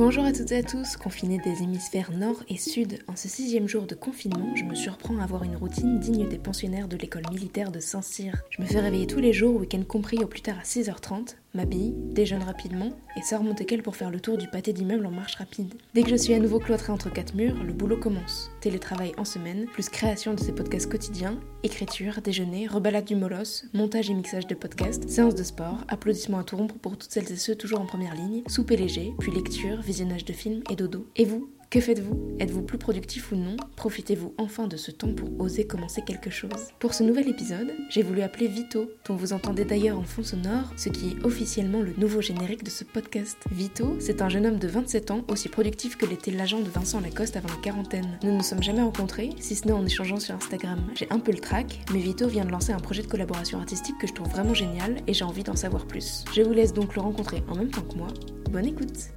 Bonjour 0.00 0.24
à 0.24 0.32
toutes 0.32 0.50
et 0.52 0.56
à 0.56 0.62
tous, 0.62 0.96
confinés 0.96 1.36
des 1.44 1.62
hémisphères 1.62 2.10
nord 2.10 2.42
et 2.48 2.56
sud, 2.56 3.00
en 3.06 3.16
ce 3.16 3.28
sixième 3.28 3.68
jour 3.68 3.86
de 3.86 3.94
confinement, 3.94 4.56
je 4.56 4.64
me 4.64 4.74
surprends 4.74 5.18
à 5.18 5.24
avoir 5.24 5.44
une 5.44 5.56
routine 5.56 6.00
digne 6.00 6.26
des 6.26 6.38
pensionnaires 6.38 6.88
de 6.88 6.96
l'école 6.96 7.24
militaire 7.30 7.70
de 7.70 7.80
Saint-Cyr. 7.80 8.32
Je 8.48 8.62
me 8.62 8.66
fais 8.66 8.80
réveiller 8.80 9.06
tous 9.06 9.20
les 9.20 9.34
jours, 9.34 9.60
week-end 9.60 9.82
compris 9.86 10.16
au 10.24 10.26
plus 10.26 10.40
tard 10.40 10.56
à 10.58 10.62
6h30, 10.62 11.36
m'habille, 11.54 11.94
déjeune 12.12 12.42
rapidement 12.42 12.90
et 13.16 13.22
sors 13.22 13.42
mon 13.42 13.54
teckel 13.54 13.82
pour 13.82 13.96
faire 13.96 14.10
le 14.10 14.20
tour 14.20 14.38
du 14.38 14.48
pâté 14.48 14.72
d'immeuble 14.72 15.06
en 15.06 15.10
marche 15.10 15.36
rapide. 15.36 15.74
Dès 15.94 16.02
que 16.02 16.10
je 16.10 16.16
suis 16.16 16.34
à 16.34 16.38
nouveau 16.38 16.58
cloîtré 16.58 16.92
entre 16.92 17.12
quatre 17.12 17.34
murs, 17.34 17.62
le 17.62 17.72
boulot 17.72 17.96
commence. 17.96 18.50
Télétravail 18.60 19.12
en 19.16 19.24
semaine, 19.24 19.66
plus 19.66 19.88
création 19.88 20.34
de 20.34 20.40
ces 20.40 20.52
podcasts 20.52 20.90
quotidiens, 20.90 21.38
écriture, 21.62 22.20
déjeuner, 22.22 22.66
rebalade 22.66 23.04
du 23.04 23.16
molosse, 23.16 23.64
montage 23.72 24.10
et 24.10 24.14
mixage 24.14 24.46
de 24.46 24.54
podcasts, 24.54 25.08
séance 25.08 25.34
de 25.34 25.42
sport, 25.42 25.84
applaudissements 25.88 26.38
à 26.38 26.44
tout 26.44 26.56
rompre 26.56 26.76
pour 26.76 26.96
toutes 26.96 27.10
celles 27.10 27.30
et 27.30 27.36
ceux 27.36 27.54
toujours 27.54 27.80
en 27.80 27.86
première 27.86 28.14
ligne, 28.14 28.42
souper 28.46 28.76
léger, 28.76 29.12
puis 29.18 29.32
lecture, 29.32 29.80
visionnage 29.80 30.24
de 30.24 30.32
films 30.32 30.62
et 30.70 30.76
dodo. 30.76 31.06
Et 31.16 31.24
vous? 31.24 31.50
Que 31.70 31.80
faites-vous? 31.80 32.36
Êtes-vous 32.40 32.62
plus 32.62 32.78
productif 32.78 33.30
ou 33.30 33.36
non? 33.36 33.54
Profitez-vous 33.76 34.34
enfin 34.38 34.66
de 34.66 34.76
ce 34.76 34.90
temps 34.90 35.14
pour 35.14 35.40
oser 35.40 35.68
commencer 35.68 36.02
quelque 36.04 36.28
chose? 36.28 36.50
Pour 36.80 36.94
ce 36.94 37.04
nouvel 37.04 37.28
épisode, 37.28 37.72
j'ai 37.90 38.02
voulu 38.02 38.22
appeler 38.22 38.48
Vito, 38.48 38.90
dont 39.06 39.14
vous 39.14 39.32
entendez 39.32 39.64
d'ailleurs 39.64 39.96
en 39.96 40.02
fond 40.02 40.24
sonore, 40.24 40.72
ce 40.76 40.88
qui 40.88 41.10
est 41.10 41.24
officiellement 41.24 41.80
le 41.80 41.94
nouveau 41.96 42.20
générique 42.20 42.64
de 42.64 42.70
ce 42.70 42.82
podcast. 42.82 43.38
Vito, 43.52 43.96
c'est 44.00 44.20
un 44.20 44.28
jeune 44.28 44.46
homme 44.46 44.58
de 44.58 44.66
27 44.66 45.12
ans, 45.12 45.24
aussi 45.28 45.48
productif 45.48 45.96
que 45.96 46.06
l'était 46.06 46.32
l'agent 46.32 46.58
de 46.58 46.68
Vincent 46.68 47.00
Lacoste 47.00 47.36
avant 47.36 47.50
la 47.50 47.62
quarantaine. 47.62 48.18
Nous 48.24 48.32
ne 48.32 48.38
nous 48.38 48.42
sommes 48.42 48.64
jamais 48.64 48.82
rencontrés, 48.82 49.30
si 49.38 49.54
ce 49.54 49.68
n'est 49.68 49.72
en 49.72 49.86
échangeant 49.86 50.18
sur 50.18 50.34
Instagram. 50.34 50.80
J'ai 50.96 51.06
un 51.10 51.20
peu 51.20 51.30
le 51.30 51.38
trac, 51.38 51.80
mais 51.92 52.00
Vito 52.00 52.26
vient 52.26 52.44
de 52.44 52.50
lancer 52.50 52.72
un 52.72 52.80
projet 52.80 53.02
de 53.02 53.08
collaboration 53.08 53.60
artistique 53.60 53.96
que 54.00 54.08
je 54.08 54.14
trouve 54.14 54.28
vraiment 54.28 54.54
génial 54.54 54.96
et 55.06 55.14
j'ai 55.14 55.24
envie 55.24 55.44
d'en 55.44 55.56
savoir 55.56 55.86
plus. 55.86 56.24
Je 56.34 56.42
vous 56.42 56.52
laisse 56.52 56.72
donc 56.72 56.96
le 56.96 57.02
rencontrer 57.02 57.44
en 57.48 57.54
même 57.54 57.70
temps 57.70 57.82
que 57.82 57.96
moi. 57.96 58.08
Bonne 58.50 58.66
écoute 58.66 59.12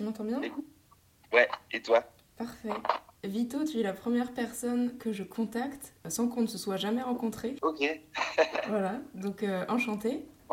Tu 0.00 0.04
m'entends 0.06 0.24
bien 0.24 0.40
Ouais, 1.30 1.46
et 1.72 1.82
toi 1.82 2.02
Parfait. 2.38 2.70
Vito, 3.22 3.64
tu 3.64 3.80
es 3.80 3.82
la 3.82 3.92
première 3.92 4.32
personne 4.32 4.96
que 4.96 5.12
je 5.12 5.22
contacte 5.22 5.92
sans 6.08 6.26
qu'on 6.26 6.40
ne 6.40 6.46
se 6.46 6.56
soit 6.56 6.78
jamais 6.78 7.02
rencontré. 7.02 7.56
Ok. 7.60 7.82
voilà, 8.68 8.94
donc 9.12 9.42
euh, 9.42 9.66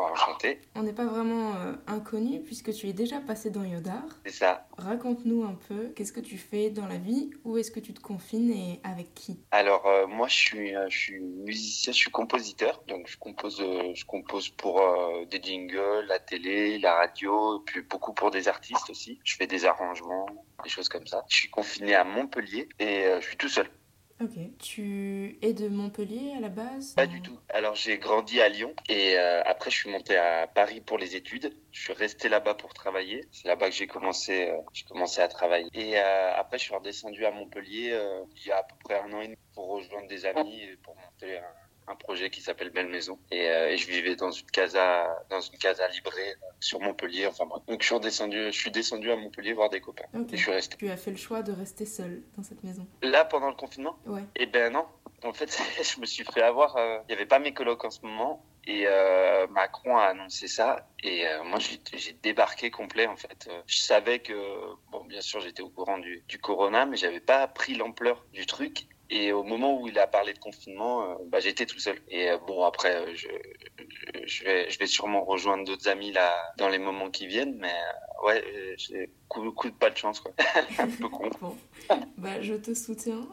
enchanté. 0.04 0.60
On 0.74 0.82
n'est 0.82 0.92
pas 0.92 1.06
vraiment 1.06 1.54
euh, 1.56 1.72
inconnu 1.86 2.40
puisque 2.42 2.72
tu 2.72 2.88
es 2.88 2.92
déjà 2.92 3.20
passé 3.20 3.50
dans 3.50 3.64
Yodar. 3.64 4.04
C'est 4.24 4.32
ça. 4.32 4.66
Raconte-nous 4.76 5.44
un 5.44 5.58
peu, 5.68 5.88
qu'est-ce 5.96 6.12
que 6.12 6.20
tu 6.20 6.38
fais 6.38 6.70
dans 6.70 6.86
la 6.86 6.98
vie 6.98 7.30
Où 7.44 7.58
est-ce 7.58 7.70
que 7.70 7.80
tu 7.80 7.92
te 7.92 8.00
confines 8.00 8.50
et 8.50 8.80
avec 8.84 9.14
qui? 9.14 9.40
Alors, 9.50 9.86
euh, 9.86 10.06
moi, 10.06 10.28
je 10.28 10.34
suis, 10.34 10.74
je 10.88 10.96
suis 10.96 11.20
musicien, 11.20 11.92
je 11.92 11.98
suis 11.98 12.10
compositeur. 12.10 12.82
Donc, 12.88 13.08
je 13.08 13.18
compose, 13.18 13.58
je 13.58 14.04
compose 14.04 14.48
pour 14.50 14.80
des 15.30 15.40
jingles, 15.42 16.04
la 16.06 16.18
télé, 16.18 16.78
la 16.78 16.94
radio, 16.94 17.60
puis 17.66 17.82
beaucoup 17.82 18.12
pour 18.12 18.30
des 18.30 18.48
artistes 18.48 18.90
aussi. 18.90 19.18
Je 19.24 19.36
fais 19.36 19.46
des 19.46 19.64
arrangements, 19.64 20.26
des 20.64 20.70
choses 20.70 20.88
comme 20.88 21.06
ça. 21.06 21.24
Je 21.28 21.36
suis 21.36 21.50
confiné 21.50 21.94
à 21.94 22.04
Montpellier 22.04 22.68
et 22.78 23.04
je 23.20 23.26
suis 23.26 23.36
tout 23.36 23.48
seul. 23.48 23.68
Ok. 24.20 24.36
Tu 24.58 25.38
es 25.42 25.52
de 25.52 25.68
Montpellier 25.68 26.34
à 26.36 26.40
la 26.40 26.48
base 26.48 26.94
Pas 26.94 27.06
du 27.06 27.22
tout. 27.22 27.38
Alors 27.50 27.76
j'ai 27.76 27.98
grandi 27.98 28.40
à 28.40 28.48
Lyon 28.48 28.74
et 28.88 29.16
euh, 29.16 29.42
après 29.44 29.70
je 29.70 29.76
suis 29.76 29.90
monté 29.90 30.16
à 30.16 30.48
Paris 30.48 30.80
pour 30.80 30.98
les 30.98 31.14
études. 31.14 31.54
Je 31.70 31.80
suis 31.80 31.92
resté 31.92 32.28
là-bas 32.28 32.54
pour 32.54 32.74
travailler. 32.74 33.24
C'est 33.30 33.46
là-bas 33.46 33.68
que 33.68 33.76
j'ai 33.76 33.86
commencé, 33.86 34.48
euh, 34.48 34.56
j'ai 34.72 34.84
commencé 34.86 35.20
à 35.20 35.28
travailler. 35.28 35.68
Et 35.72 35.98
euh, 35.98 36.34
après 36.36 36.58
je 36.58 36.64
suis 36.64 36.74
redescendu 36.74 37.24
à 37.26 37.30
Montpellier 37.30 37.96
il 38.36 38.46
y 38.46 38.50
a 38.50 38.58
à 38.58 38.62
peu 38.64 38.74
près 38.82 38.98
un 38.98 39.12
an 39.12 39.20
et 39.20 39.26
demi 39.26 39.38
pour 39.54 39.68
rejoindre 39.68 40.08
des 40.08 40.26
amis 40.26 40.62
et 40.62 40.76
pour 40.82 40.96
monter 40.96 41.38
un 41.38 41.67
un 41.88 41.96
projet 41.96 42.30
qui 42.30 42.40
s'appelle 42.40 42.70
Belle 42.70 42.88
Maison. 42.88 43.18
Et, 43.30 43.48
euh, 43.48 43.70
et, 43.70 43.76
je 43.76 43.88
vivais 43.88 44.16
dans 44.16 44.30
une 44.30 44.46
casa 44.46 45.06
dans 45.30 45.40
une 45.40 45.58
casa 45.58 45.86
librée 45.88 46.34
sur 46.60 46.80
Montpellier. 46.80 47.26
Enfin 47.26 47.46
bref. 47.46 47.62
donc 47.66 47.82
je 47.82 47.86
suis 47.86 48.00
descendu 48.00 48.46
je 48.46 48.58
suis 48.58 48.70
descendu 48.70 49.10
à 49.10 49.16
Montpellier 49.16 49.52
voir 49.52 49.70
des 49.70 49.80
copains. 49.80 50.04
Et 50.32 50.36
je 50.36 50.42
suis 50.42 50.52
resté. 50.52 50.76
Tu 50.76 50.90
as 50.90 50.96
fait 50.96 51.10
le 51.10 51.16
choix 51.16 51.42
de 51.42 51.52
rester 51.52 51.86
seul 51.86 52.22
dans 52.36 52.42
cette 52.42 52.62
maison. 52.64 52.86
Là 53.02 53.24
pendant 53.24 53.48
le 53.48 53.56
confinement 53.56 53.98
ouais. 54.06 54.22
Et 54.36 54.42
eh 54.42 54.46
ben 54.46 54.72
non. 54.72 54.86
En 55.24 55.32
fait 55.32 55.50
je 55.82 56.00
me 56.00 56.06
suis 56.06 56.24
fait 56.24 56.42
avoir 56.42 56.76
euh, 56.76 56.98
il 57.08 57.12
y 57.12 57.14
avait 57.14 57.26
pas 57.26 57.38
mes 57.38 57.54
colocs 57.54 57.84
en 57.84 57.90
ce 57.90 58.00
moment. 58.02 58.44
Et 58.66 58.84
euh, 58.86 59.46
Macron 59.46 59.96
a 59.96 60.04
annoncé 60.04 60.46
ça. 60.46 60.90
Et 61.02 61.26
euh, 61.26 61.42
moi 61.44 61.58
j'ai 61.58 62.12
débarqué 62.22 62.70
complet 62.70 63.06
en 63.06 63.16
fait. 63.16 63.48
Je 63.66 63.78
savais 63.78 64.18
que 64.18 64.34
bon 64.90 65.04
bien 65.04 65.22
sûr 65.22 65.40
j'étais 65.40 65.62
au 65.62 65.70
courant 65.70 65.98
du, 65.98 66.22
du 66.28 66.38
corona 66.38 66.84
mais 66.84 66.96
j'avais 66.96 67.20
pas 67.20 67.46
pris 67.46 67.74
l'ampleur 67.74 68.24
du 68.32 68.44
truc 68.44 68.86
et 69.10 69.32
au 69.32 69.42
moment 69.42 69.80
où 69.80 69.88
il 69.88 69.98
a 69.98 70.06
parlé 70.06 70.34
de 70.34 70.38
confinement, 70.38 71.02
euh, 71.02 71.14
bah, 71.26 71.40
j'étais 71.40 71.64
tout 71.64 71.78
seul. 71.78 71.98
Et 72.08 72.30
euh, 72.30 72.38
bon, 72.46 72.64
après, 72.64 72.94
euh, 72.94 73.14
je, 73.14 73.28
je, 74.26 74.44
vais, 74.44 74.70
je 74.70 74.78
vais 74.78 74.86
sûrement 74.86 75.24
rejoindre 75.24 75.64
d'autres 75.64 75.88
amis 75.88 76.12
là 76.12 76.30
dans 76.58 76.68
les 76.68 76.78
moments 76.78 77.10
qui 77.10 77.26
viennent, 77.26 77.56
mais 77.56 77.72
ouais, 78.24 78.44
j'ai 78.76 79.08
coup, 79.28 79.50
coup 79.52 79.70
de 79.70 79.74
pas 79.74 79.88
de 79.88 79.96
chance, 79.96 80.20
quoi. 80.20 80.32
Un 80.78 80.88
peu 80.88 81.08
con. 81.08 81.30
Bon. 81.40 81.56
Bah, 82.18 82.42
je 82.42 82.54
te 82.54 82.74
soutiens 82.74 83.26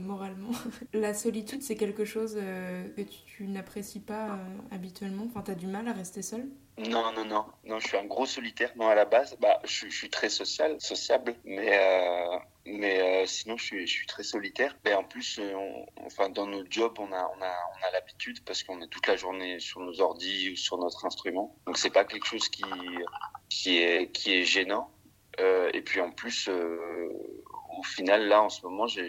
moralement. 0.00 0.52
La 0.94 1.12
solitude, 1.12 1.62
c'est 1.62 1.76
quelque 1.76 2.06
chose 2.06 2.34
que 2.34 3.02
tu, 3.02 3.46
n'apprécies 3.46 4.00
pas 4.00 4.38
habituellement? 4.70 5.26
Enfin, 5.28 5.42
t'as 5.42 5.54
du 5.54 5.66
mal 5.66 5.88
à 5.88 5.92
rester 5.92 6.22
seul? 6.22 6.48
Non, 6.78 7.12
non, 7.12 7.24
non, 7.24 7.44
non, 7.64 7.80
je 7.80 7.88
suis 7.88 7.96
un 7.96 8.04
gros 8.04 8.24
solitaire. 8.24 8.72
Non, 8.76 8.88
à 8.88 8.94
la 8.94 9.04
base, 9.04 9.36
bah, 9.40 9.60
je, 9.64 9.88
je 9.88 9.94
suis 9.94 10.10
très 10.10 10.28
social, 10.30 10.80
sociable, 10.80 11.34
mais 11.44 11.76
mais 12.68 13.00
euh, 13.00 13.26
sinon, 13.26 13.56
je 13.56 13.64
suis, 13.64 13.86
je 13.86 13.92
suis 13.92 14.06
très 14.06 14.22
solitaire. 14.22 14.76
Et 14.84 14.94
en 14.94 15.04
plus, 15.04 15.38
euh, 15.38 15.54
enfin, 16.04 16.28
dans 16.28 16.46
notre 16.46 16.70
job, 16.70 16.94
on 16.98 17.12
a, 17.12 17.30
on 17.36 17.42
a, 17.42 17.56
on 17.76 17.86
a 17.86 17.90
l'habitude 17.92 18.44
parce 18.44 18.62
qu'on 18.62 18.80
est 18.80 18.88
toute 18.88 19.06
la 19.06 19.16
journée 19.16 19.58
sur 19.60 19.80
nos 19.80 20.00
ordis 20.00 20.50
ou 20.50 20.56
sur 20.56 20.78
notre 20.78 21.04
instrument. 21.04 21.56
Donc, 21.66 21.78
c'est 21.78 21.90
pas 21.90 22.04
quelque 22.04 22.26
chose 22.26 22.48
qui, 22.48 22.64
qui 23.48 23.78
est, 23.78 24.10
qui 24.12 24.34
est 24.34 24.44
gênant. 24.44 24.90
Euh, 25.40 25.70
et 25.72 25.82
puis, 25.82 26.00
en 26.00 26.10
plus, 26.10 26.48
au 27.78 27.82
final, 27.82 28.26
là, 28.26 28.42
en 28.42 28.48
ce 28.48 28.62
moment, 28.66 28.86
j'ai, 28.86 29.08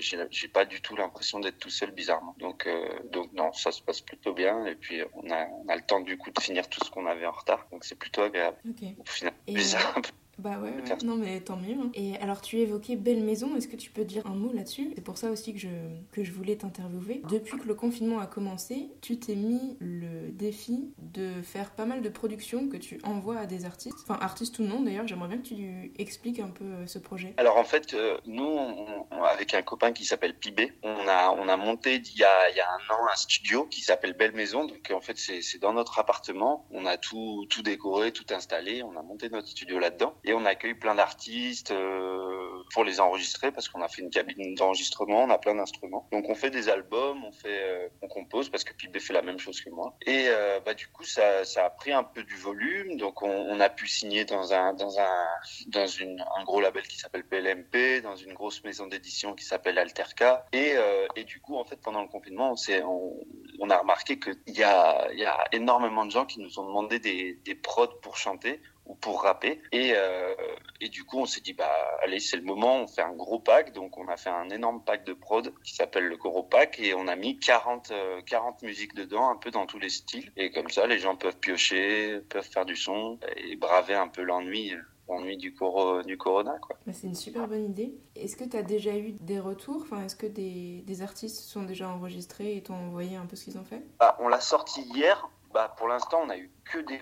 pas 0.54 0.66
du 0.66 0.82
tout 0.82 0.96
l'impression 0.96 1.40
d'être 1.40 1.58
tout 1.58 1.70
seul, 1.70 1.92
bizarrement. 1.92 2.36
Donc, 2.40 2.68
euh, 2.68 2.88
donc 3.12 3.32
non, 3.34 3.52
ça 3.52 3.72
se 3.72 3.82
passe 3.82 4.02
plutôt 4.02 4.34
bien. 4.34 4.66
Et 4.66 4.76
puis, 4.76 5.02
on 5.14 5.30
a, 5.32 5.48
on 5.48 5.68
a 5.68 5.76
le 5.76 5.82
temps, 5.82 6.02
du 6.02 6.18
coup, 6.18 6.30
de 6.32 6.40
finir 6.40 6.70
tout 6.70 6.84
ce 6.86 6.92
qu'on 6.92 7.06
avait 7.06 7.26
en 7.26 7.32
retard. 7.32 7.68
Donc, 7.72 7.84
c'est 7.84 7.98
plutôt 7.98 8.22
agréable. 8.22 8.58
Okay. 8.70 8.96
Au 9.00 9.06
final, 9.06 9.34
bizarre 9.48 9.98
un 9.98 10.02
peu. 10.02 10.12
Bah 10.40 10.58
ouais, 10.60 10.74
non 11.04 11.16
mais 11.18 11.42
tant 11.42 11.58
mieux. 11.58 11.74
Hein. 11.74 11.92
Et 11.94 12.16
alors 12.18 12.42
tu 12.42 12.60
évoquais 12.60 12.96
Belle 12.96 13.24
Maison, 13.24 13.56
est-ce 13.58 13.68
que 13.68 13.76
tu 13.76 13.92
peux 13.92 14.06
dire 14.06 14.26
un 14.26 14.36
mot 14.36 14.54
là-dessus? 14.54 14.94
C'est 14.96 15.04
pour 15.04 15.18
ça 15.18 15.32
aussi 15.32 15.54
que 15.54 15.60
je, 15.60 15.68
que 16.12 16.24
je 16.24 16.32
voulais 16.32 16.56
t'interviewer. 16.56 17.22
Depuis 17.30 17.58
que 17.58 17.68
le 17.68 17.76
confinement 17.76 18.20
a 18.20 18.26
commencé, 18.26 18.90
tu 19.02 19.20
t'es 19.20 19.36
mis 19.36 19.78
le 19.80 20.32
défi 20.32 20.94
de 20.98 21.42
faire 21.42 21.72
pas 21.72 21.86
mal 21.86 22.02
de 22.02 22.10
productions 22.10 22.70
que 22.70 22.78
tu 22.78 23.00
envoies 23.04 23.38
à 23.38 23.46
des 23.46 23.66
artistes, 23.66 23.98
enfin 24.02 24.18
artistes 24.22 24.60
ou 24.60 24.64
non 24.64 24.82
d'ailleurs, 24.82 25.08
j'aimerais 25.08 25.28
bien 25.28 25.38
que 25.40 25.48
tu 25.48 25.92
expliques 25.98 26.40
un 26.40 26.50
peu 26.50 26.64
euh, 26.64 26.88
ce 26.88 27.00
projet. 27.00 27.34
Alors 27.38 27.58
en 27.58 27.66
fait, 27.66 27.94
euh, 27.94 28.18
nous, 28.26 28.44
on, 28.44 29.24
avec 29.24 29.54
un 29.54 29.62
copain 29.62 29.92
qui 29.92 30.06
s'appelle 30.06 30.36
Pibé, 30.36 30.72
on 30.84 31.08
a, 31.08 31.32
on 31.32 31.50
a 31.50 31.58
monté 31.58 31.96
il 31.96 32.18
y 32.18 32.24
a, 32.24 32.50
il 32.50 32.56
y 32.56 32.62
a 32.62 32.68
un 32.70 32.96
an 32.96 33.08
un 33.12 33.16
studio 33.16 33.66
qui 33.66 33.82
s'appelle 33.82 34.14
Belle 34.14 34.34
Maison. 34.34 34.66
Donc 34.66 34.92
en 34.96 35.02
fait, 35.02 35.18
c'est 35.18 35.60
dans 35.60 35.74
notre 35.74 36.00
appartement, 36.00 36.66
on 36.72 36.86
a 36.86 36.98
tout, 36.98 37.46
tout 37.50 37.62
décoré, 37.62 38.12
tout 38.12 38.26
installé, 38.32 38.84
on 38.84 38.98
a 38.98 39.02
monté 39.02 39.30
notre 39.30 39.48
studio 39.48 39.80
là-dedans 39.80 40.16
et 40.30 40.34
on 40.34 40.46
accueille 40.46 40.76
plein 40.76 40.94
d'artistes 40.94 41.72
euh, 41.72 42.64
pour 42.72 42.84
les 42.84 43.00
enregistrer 43.00 43.52
parce 43.52 43.68
qu'on 43.68 43.82
a 43.82 43.88
fait 43.88 44.04
une 44.04 44.12
cabine 44.12 44.54
d'enregistrement, 44.54 45.24
on 45.24 45.30
a 45.32 45.40
plein 45.40 45.56
d'instruments. 45.56 46.08
Donc 46.12 46.30
on 46.30 46.36
fait 46.36 46.52
des 46.52 46.70
albums, 46.70 47.26
on 47.26 47.32
fait, 47.32 47.64
euh, 47.64 47.90
on 48.04 48.08
compose 48.08 48.50
parce 48.50 48.64
que 48.64 48.74
Pibé 48.74 49.00
fait 49.00 49.14
la 49.14 49.24
même 49.24 49.40
chose 49.40 49.60
que 49.60 49.72
moi. 49.72 49.96
Et 50.06 50.26
euh, 50.28 50.60
bah 50.64 50.76
du 50.76 50.88
coup 50.88 51.04
ça, 51.04 51.44
ça 51.46 51.66
a 51.66 51.70
pris 51.72 51.92
un 51.92 52.04
peu 52.04 52.24
du 52.24 52.36
volume, 52.36 52.98
donc 52.98 53.24
on, 53.24 53.60
a 53.60 53.70
pu 53.70 53.88
signer 53.88 54.24
dans 54.24 54.54
un 54.54 54.74
dans 54.74 55.00
un 55.00 55.26
dans 55.68 55.88
une 55.88 56.24
un 56.38 56.44
gros 56.44 56.62
label 56.62 56.88
qui 56.88 57.00
s'appelle 57.00 57.24
PLMP, 57.24 58.04
dans 58.04 58.16
une 58.16 58.34
grosse 58.34 58.64
maison 58.64 58.86
d'édition 58.86 59.34
qui 59.34 59.44
s'appelle 59.44 59.80
Alterca. 59.80 60.46
Et 60.54 60.76
et 61.16 61.24
du 61.24 61.42
coup 61.42 61.58
en 61.58 61.66
fait 61.66 61.82
pendant 61.82 62.02
le 62.02 62.08
confinement 62.08 62.54
on 62.54 63.20
on, 63.60 63.70
a 63.70 63.78
remarqué 63.78 64.20
qu'il 64.20 64.38
y 64.48 64.64
a 64.64 65.12
il 65.12 65.20
y 65.20 65.26
a 65.26 65.44
énormément 65.52 66.06
de 66.06 66.12
gens 66.12 66.26
qui 66.26 66.40
nous 66.40 66.60
ont 66.60 66.68
demandé 66.68 67.00
des 67.00 67.34
des 67.44 67.56
prods 67.56 68.00
pour 68.02 68.16
chanter 68.16 68.62
ou 68.90 68.96
pour 68.96 69.22
rapper. 69.22 69.62
Et, 69.72 69.94
euh, 69.96 70.34
et 70.82 70.90
du 70.90 71.06
coup, 71.06 71.20
on 71.20 71.26
s'est 71.26 71.42
dit, 71.42 71.54
bah, 71.54 71.72
allez, 72.04 72.20
c'est 72.20 72.36
le 72.36 72.44
moment, 72.44 72.82
on 72.82 72.88
fait 72.88 73.04
un 73.04 73.14
gros 73.14 73.40
pack. 73.40 73.72
Donc, 73.72 73.98
on 73.98 74.08
a 74.10 74.18
fait 74.18 74.32
un 74.32 74.50
énorme 74.50 74.84
pack 74.84 75.06
de 75.06 75.14
prod 75.14 75.54
qui 75.64 75.76
s'appelle 75.76 76.06
le 76.06 76.18
gros 76.18 76.44
pack 76.44 76.80
et 76.80 76.94
on 76.96 77.08
a 77.08 77.16
mis 77.16 77.40
40, 77.40 77.94
40 78.26 78.64
euh, 78.64 78.68
musiques 78.68 78.96
dedans, 78.96 79.30
un 79.30 79.38
peu 79.38 79.52
dans 79.52 79.68
tous 79.68 79.80
les 79.80 79.90
styles. 79.90 80.32
Et 80.36 80.52
comme 80.52 80.70
ça, 80.70 80.88
les 80.88 81.00
gens 81.00 81.16
peuvent 81.16 81.38
piocher, 81.38 82.20
peuvent 82.30 82.50
faire 82.50 82.66
du 82.66 82.76
son 82.76 83.20
et 83.38 83.56
braver 83.56 83.96
un 83.96 84.08
peu 84.08 84.24
l'ennui 84.24 84.74
l'ennui 85.08 85.38
du, 85.38 85.56
coro, 85.56 86.04
du 86.04 86.18
corona. 86.18 86.58
Quoi. 86.62 86.78
Bah, 86.86 86.94
c'est 86.94 87.08
une 87.08 87.16
super 87.16 87.48
bonne 87.48 87.66
idée. 87.66 87.96
Est-ce 88.16 88.36
que 88.36 88.44
tu 88.44 88.56
as 88.56 88.62
déjà 88.62 88.96
eu 88.96 89.14
des 89.14 89.40
retours? 89.40 89.82
Enfin, 89.82 90.06
Est-ce 90.06 90.16
que 90.16 90.28
des, 90.28 90.84
des 90.86 91.02
artistes 91.02 91.40
sont 91.40 91.64
déjà 91.64 91.90
enregistrés 91.90 92.56
et 92.56 92.62
t'ont 92.62 92.76
envoyé 92.76 93.16
un 93.16 93.26
peu 93.26 93.36
ce 93.36 93.46
qu'ils 93.46 93.58
ont 93.58 93.64
fait? 93.64 93.82
Bah, 94.00 94.18
On 94.20 94.28
l'a 94.28 94.40
sorti 94.40 94.82
hier 94.82 95.28
bah, 95.60 95.76
pour 95.76 95.90
l'instant, 95.90 96.22
on 96.26 96.30
a 96.30 96.38
eu 96.38 96.50
que 96.64 96.80
des, 96.80 97.02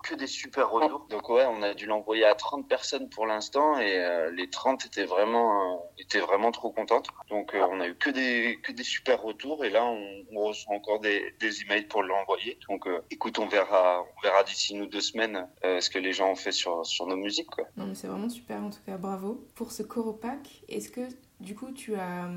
que, 0.00 0.14
des 0.14 0.28
super 0.28 0.70
retours. 0.70 1.08
Donc 1.10 1.28
ouais, 1.28 1.44
on 1.46 1.60
a 1.60 1.74
dû 1.74 1.86
l'envoyer 1.86 2.24
à 2.24 2.36
30 2.36 2.68
personnes 2.68 3.08
pour 3.08 3.26
l'instant 3.26 3.80
et 3.80 3.98
euh, 3.98 4.30
les 4.30 4.48
30 4.48 4.86
étaient 4.86 5.06
vraiment, 5.06 5.74
euh, 5.74 5.76
étaient 5.98 6.20
vraiment 6.20 6.52
trop 6.52 6.70
contentes. 6.70 7.08
Donc 7.30 7.52
euh, 7.52 7.66
on 7.68 7.80
a 7.80 7.88
eu 7.88 7.96
que 7.96 8.10
des, 8.10 8.60
que 8.62 8.70
des 8.70 8.84
super 8.84 9.20
retours 9.20 9.64
et 9.64 9.70
là 9.70 9.84
on, 9.84 10.24
on 10.30 10.44
reçoit 10.44 10.72
encore 10.72 11.00
des, 11.00 11.34
des 11.40 11.62
emails 11.62 11.86
pour 11.86 12.04
l'envoyer. 12.04 12.60
Donc 12.68 12.86
écoute, 13.10 13.40
on 13.40 13.48
verra, 13.48 14.04
on 14.16 14.20
verra 14.20 14.44
d'ici 14.44 14.74
une 14.74 14.82
ou 14.82 14.86
deux 14.86 15.00
semaines 15.00 15.48
ce 15.64 15.90
que 15.90 15.98
les 15.98 16.12
gens 16.12 16.30
ont 16.30 16.36
fait 16.36 16.52
sur, 16.52 16.86
sur 16.86 17.08
nos 17.08 17.16
musiques. 17.16 17.50
Quoi. 17.50 17.64
Non 17.76 17.86
mais 17.86 17.96
c'est 17.96 18.06
vraiment 18.06 18.28
super 18.28 18.62
en 18.62 18.70
tout 18.70 18.82
cas, 18.86 18.98
bravo. 18.98 19.44
Pour 19.56 19.72
ce 19.72 19.82
Coropac, 19.82 20.62
est-ce 20.68 20.90
que 20.90 21.08
du 21.40 21.56
coup 21.56 21.72
tu 21.72 21.96
as 21.96 22.28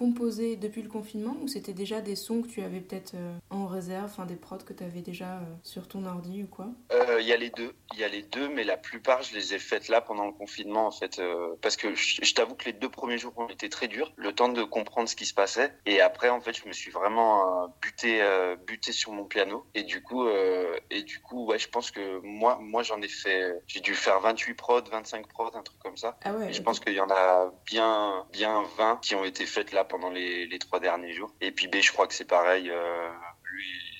composé 0.00 0.56
depuis 0.56 0.82
le 0.82 0.88
confinement 0.88 1.36
ou 1.42 1.48
c'était 1.48 1.74
déjà 1.74 2.00
des 2.00 2.16
sons 2.16 2.42
que 2.42 2.48
tu 2.48 2.62
avais 2.62 2.80
peut-être 2.80 3.12
euh, 3.14 3.36
en 3.50 3.66
réserve, 3.66 4.04
enfin 4.04 4.26
des 4.26 4.36
prods 4.36 4.58
que 4.58 4.72
tu 4.72 4.84
avais 4.84 5.02
déjà 5.02 5.38
euh, 5.38 5.44
sur 5.62 5.88
ton 5.88 6.04
ordi 6.06 6.44
ou 6.44 6.46
quoi? 6.46 6.68
Euh, 6.92 7.18
Il 7.20 7.26
y 7.26 7.32
a 7.32 7.36
les 7.36 7.50
deux, 7.50 7.74
il 7.92 7.98
y 7.98 8.04
a 8.04 8.08
les 8.08 8.22
deux, 8.22 8.48
mais 8.48 8.62
la 8.62 8.76
plupart 8.76 9.22
je 9.22 9.34
les 9.34 9.54
ai 9.54 9.58
faites 9.58 9.88
là 9.88 10.00
pendant 10.00 10.24
le 10.26 10.32
confinement 10.32 10.86
en 10.86 10.90
fait, 10.90 11.20
parce 11.60 11.76
que 11.76 11.94
je, 11.94 12.34
t'avoue 12.34 12.54
que 12.54 12.66
les 12.66 12.72
deux 12.72 12.88
premiers 12.88 13.18
jours 13.18 13.32
ont 13.36 13.48
été 13.48 13.68
très 13.68 13.88
durs, 13.88 14.12
le 14.16 14.32
temps 14.32 14.48
de 14.48 14.62
comprendre 14.62 15.08
ce 15.08 15.16
qui 15.16 15.26
se 15.26 15.34
passait, 15.34 15.74
et 15.84 16.00
après 16.00 16.28
en 16.28 16.40
fait 16.40 16.56
je 16.56 16.66
me 16.68 16.72
suis 16.72 16.90
vraiment 16.90 17.68
buté, 17.80 18.22
buté 18.66 18.92
sur 18.92 19.12
mon 19.12 19.24
piano, 19.24 19.66
et 19.74 19.82
du 19.82 20.02
coup, 20.02 20.28
et 20.90 21.02
du 21.02 21.20
coup 21.20 21.46
ouais 21.46 21.58
je 21.58 21.68
pense 21.68 21.90
que 21.90 22.20
moi, 22.20 22.58
moi 22.60 22.82
j'en 22.82 23.02
ai 23.02 23.08
fait, 23.08 23.52
j'ai 23.66 23.80
dû 23.80 23.94
faire 23.94 24.20
28 24.20 24.54
prods, 24.54 24.84
25 24.90 25.26
prods, 25.26 25.50
un 25.54 25.62
truc 25.62 25.78
comme 25.80 25.96
ça. 25.96 26.16
Ah 26.24 26.32
ouais, 26.32 26.50
et 26.50 26.52
je 26.52 26.62
pense 26.62 26.80
qu'il 26.80 26.94
y 26.94 27.00
en 27.00 27.10
a 27.10 27.52
bien, 27.66 28.24
bien 28.32 28.62
20 28.78 29.00
qui 29.02 29.14
ont 29.14 29.24
été 29.24 29.44
faites 29.46 29.72
là 29.72 29.84
pendant 29.84 30.10
les, 30.10 30.46
les 30.46 30.58
trois 30.58 30.80
derniers 30.80 31.12
jours. 31.12 31.34
Et 31.40 31.50
puis 31.50 31.66
B, 31.66 31.76
je 31.80 31.92
crois 31.92 32.06
que 32.06 32.14
c'est 32.14 32.24
pareil. 32.28 32.70